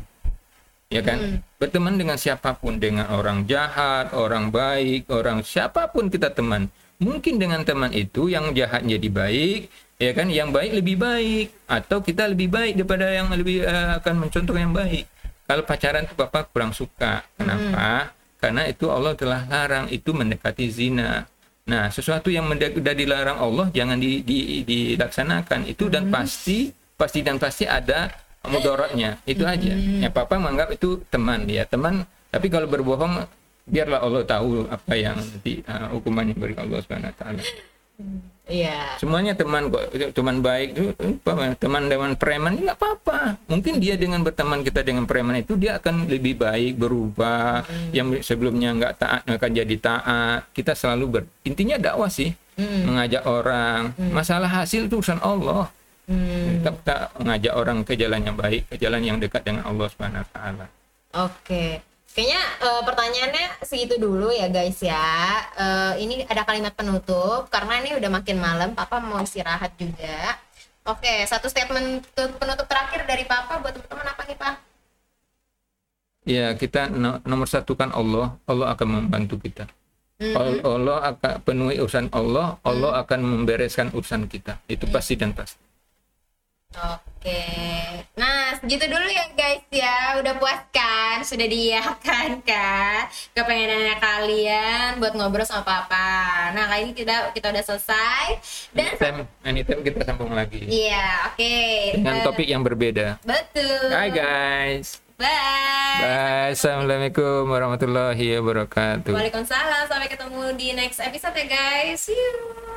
Ya 0.93 1.01
kan? 1.01 1.17
Hmm. 1.17 1.37
Berteman 1.57 1.97
dengan 1.97 2.21
siapa 2.21 2.53
pun, 2.53 2.77
dengan 2.77 3.09
orang 3.09 3.49
jahat, 3.49 4.13
orang 4.13 4.53
baik, 4.53 5.09
orang 5.09 5.41
siapa 5.41 5.89
pun 5.89 6.13
kita 6.13 6.29
teman. 6.29 6.69
Mungkin 7.01 7.41
dengan 7.41 7.65
teman 7.65 7.89
itu 7.91 8.29
yang 8.29 8.53
jahat 8.53 8.85
jadi 8.85 9.09
baik, 9.09 9.65
ya 9.97 10.13
kan? 10.13 10.29
Yang 10.29 10.49
baik 10.53 10.71
lebih 10.77 10.95
baik 11.01 11.47
atau 11.65 11.97
kita 11.99 12.29
lebih 12.29 12.53
baik 12.53 12.77
daripada 12.77 13.09
yang 13.09 13.33
lebih 13.33 13.65
eh, 13.65 13.97
akan 13.97 14.13
mencontoh 14.21 14.53
yang 14.53 14.69
baik. 14.69 15.09
Kalau 15.49 15.65
pacaran 15.65 16.05
tuh 16.05 16.13
Bapak 16.13 16.53
kurang 16.53 16.77
suka. 16.77 17.25
Kenapa? 17.33 18.13
Karena 18.45 18.69
itu 18.69 18.93
Allah 18.93 19.17
telah 19.17 19.41
larang 19.49 19.89
itu 19.89 20.13
mendekati 20.13 20.69
zina. 20.69 21.25
Nah, 21.65 21.89
sesuatu 21.89 22.29
yang 22.29 22.45
sudah 22.45 22.93
dilarang 22.93 23.41
Allah 23.41 23.73
jangan 23.73 23.97
di, 23.97 24.21
di- 24.21 24.61
dilaksanakan 24.61 25.65
itu 25.65 25.89
dan 25.89 26.13
pasti 26.13 26.69
pasti 26.93 27.25
dan 27.25 27.41
pasti 27.41 27.65
ada 27.65 28.13
mudaratnya. 28.45 29.17
Itu 29.25 29.49
aja. 29.49 29.73
Ya 29.73 30.13
papa 30.13 30.37
menganggap 30.37 30.77
itu 30.77 31.01
teman 31.09 31.49
ya, 31.49 31.65
teman. 31.65 32.05
Tapi 32.29 32.53
kalau 32.53 32.69
berbohong 32.69 33.25
biarlah 33.65 34.05
Allah 34.05 34.21
tahu 34.21 34.69
apa 34.69 34.93
yang 34.93 35.17
nanti 35.17 35.65
uh, 35.65 35.89
hukumannya 35.97 36.37
beri 36.37 36.53
Allah 36.53 36.85
Subhanahu 36.85 37.09
wa 37.09 37.17
taala. 37.17 37.41
Iya. 38.45 39.01
Semuanya 39.01 39.33
teman 39.33 39.73
kok, 39.73 39.89
teman 40.13 40.37
baik 40.45 40.77
itu 40.77 40.93
apa, 41.25 41.57
teman 41.57 41.89
dengan 41.89 42.13
preman 42.13 42.53
nggak 42.61 42.77
apa-apa. 42.77 43.41
Mungkin 43.49 43.81
dia 43.81 43.97
dengan 43.97 44.21
berteman 44.21 44.61
kita 44.61 44.85
dengan 44.85 45.09
preman 45.09 45.41
itu 45.41 45.57
dia 45.57 45.81
akan 45.81 46.05
lebih 46.05 46.37
baik 46.37 46.77
berubah. 46.77 47.65
Yang 47.89 48.21
sebelumnya 48.21 48.69
nggak 48.77 48.93
taat 49.01 49.21
akan 49.25 49.49
jadi 49.49 49.75
taat. 49.81 50.39
Kita 50.53 50.77
selalu 50.77 51.05
ber 51.09 51.23
intinya 51.41 51.81
dakwah 51.81 52.09
sih, 52.09 52.37
mengajak 52.57 53.25
orang. 53.25 53.97
Masalah 54.13 54.61
hasil 54.61 54.85
itu 54.85 55.01
urusan 55.01 55.19
Allah. 55.25 55.65
Hmm, 56.05 56.61
Kita, 56.61 56.69
kita 56.69 56.97
mengajak 57.17 57.53
orang 57.57 57.77
ke 57.81 57.97
jalan 57.97 58.21
yang 58.21 58.37
baik, 58.37 58.69
ke 58.69 58.75
jalan 58.77 59.01
yang 59.01 59.17
dekat 59.17 59.41
dengan 59.41 59.65
Allah 59.65 59.89
Subhanahu 59.89 60.21
wa 60.21 60.29
taala. 60.29 60.65
Oke. 61.25 61.81
Kayaknya 62.15 62.41
eh, 62.63 62.81
pertanyaannya 62.87 63.45
segitu 63.61 63.99
dulu 63.99 64.31
ya 64.31 64.47
guys 64.47 64.79
ya. 64.79 65.03
Eh, 65.53 65.93
ini 65.99 66.23
ada 66.23 66.47
kalimat 66.47 66.71
penutup 66.71 67.51
karena 67.51 67.83
ini 67.83 67.99
udah 67.99 68.07
makin 68.07 68.39
malam. 68.39 68.71
Papa 68.71 69.03
mau 69.03 69.19
istirahat 69.19 69.75
juga. 69.75 70.39
Oke, 70.85 71.25
satu 71.27 71.49
statement 71.49 72.07
tu- 72.13 72.35
penutup 72.39 72.69
terakhir 72.69 73.03
dari 73.03 73.25
Papa 73.25 73.59
buat 73.59 73.73
teman-teman 73.73 74.07
apa 74.07 74.21
nih 74.23 74.37
Pak? 74.37 74.55
Ya, 76.25 76.47
kita 76.55 76.87
no- 76.87 77.19
nomor 77.21 77.45
satu 77.45 77.75
kan 77.75 77.89
Allah, 77.91 78.37
Allah 78.45 78.71
akan 78.73 78.87
membantu 78.87 79.35
kita. 79.41 79.65
Al- 80.15 80.63
Allah 80.63 80.97
akan 81.11 81.33
penuhi 81.43 81.75
urusan 81.75 82.07
Allah, 82.13 82.55
Allah 82.63 83.03
akan 83.03 83.19
membereskan 83.19 83.91
urusan 83.91 84.29
kita. 84.31 84.61
Itu 84.65 84.87
pasti 84.87 85.19
dan 85.19 85.35
pasti. 85.35 85.59
Oke, 86.75 87.47
nah 88.19 88.51
segitu 88.59 88.85
dulu 88.85 89.07
ya 89.07 89.31
guys 89.33 89.63
ya. 89.71 90.19
Udah 90.19 90.35
puas 90.35 90.59
kan? 90.69 91.23
Sudah 91.23 91.47
diiyakan 91.47 92.43
kan? 92.43 93.07
Kepengenannya 93.31 93.95
kalian 93.97 94.99
buat 94.99 95.15
ngobrol 95.15 95.47
sama 95.47 95.63
Papa. 95.63 96.51
Nah 96.51 96.67
kali 96.67 96.91
ini 96.91 96.93
kita 96.93 97.31
kita 97.31 97.49
udah 97.49 97.63
selesai 97.63 98.25
dan 98.75 98.91
Anytime, 98.91 99.19
anytime 99.41 99.81
kita 99.81 100.03
sambung 100.03 100.35
lagi 100.35 100.67
iya 100.67 101.31
oke. 101.31 101.55
dengan 101.95 102.19
Eh, 102.19 102.23
topik 102.27 102.45
yang 102.45 102.61
berbeda. 102.61 103.23
Betul. 103.23 103.89
Hai 103.89 104.11
guys. 104.11 104.99
Bye. 105.15 105.31
Bye. 106.03 106.51
Assalamualaikum 106.51 107.47
warahmatullahi 107.47 108.35
wabarakatuh. 108.35 109.15
Waalaikumsalam. 109.15 109.87
Sampai 109.87 110.11
ketemu 110.11 110.43
di 110.59 110.75
next 110.75 110.99
episode 110.99 111.31
ya 111.39 111.47
guys. 111.47 112.03
See 112.03 112.11
you. 112.11 112.75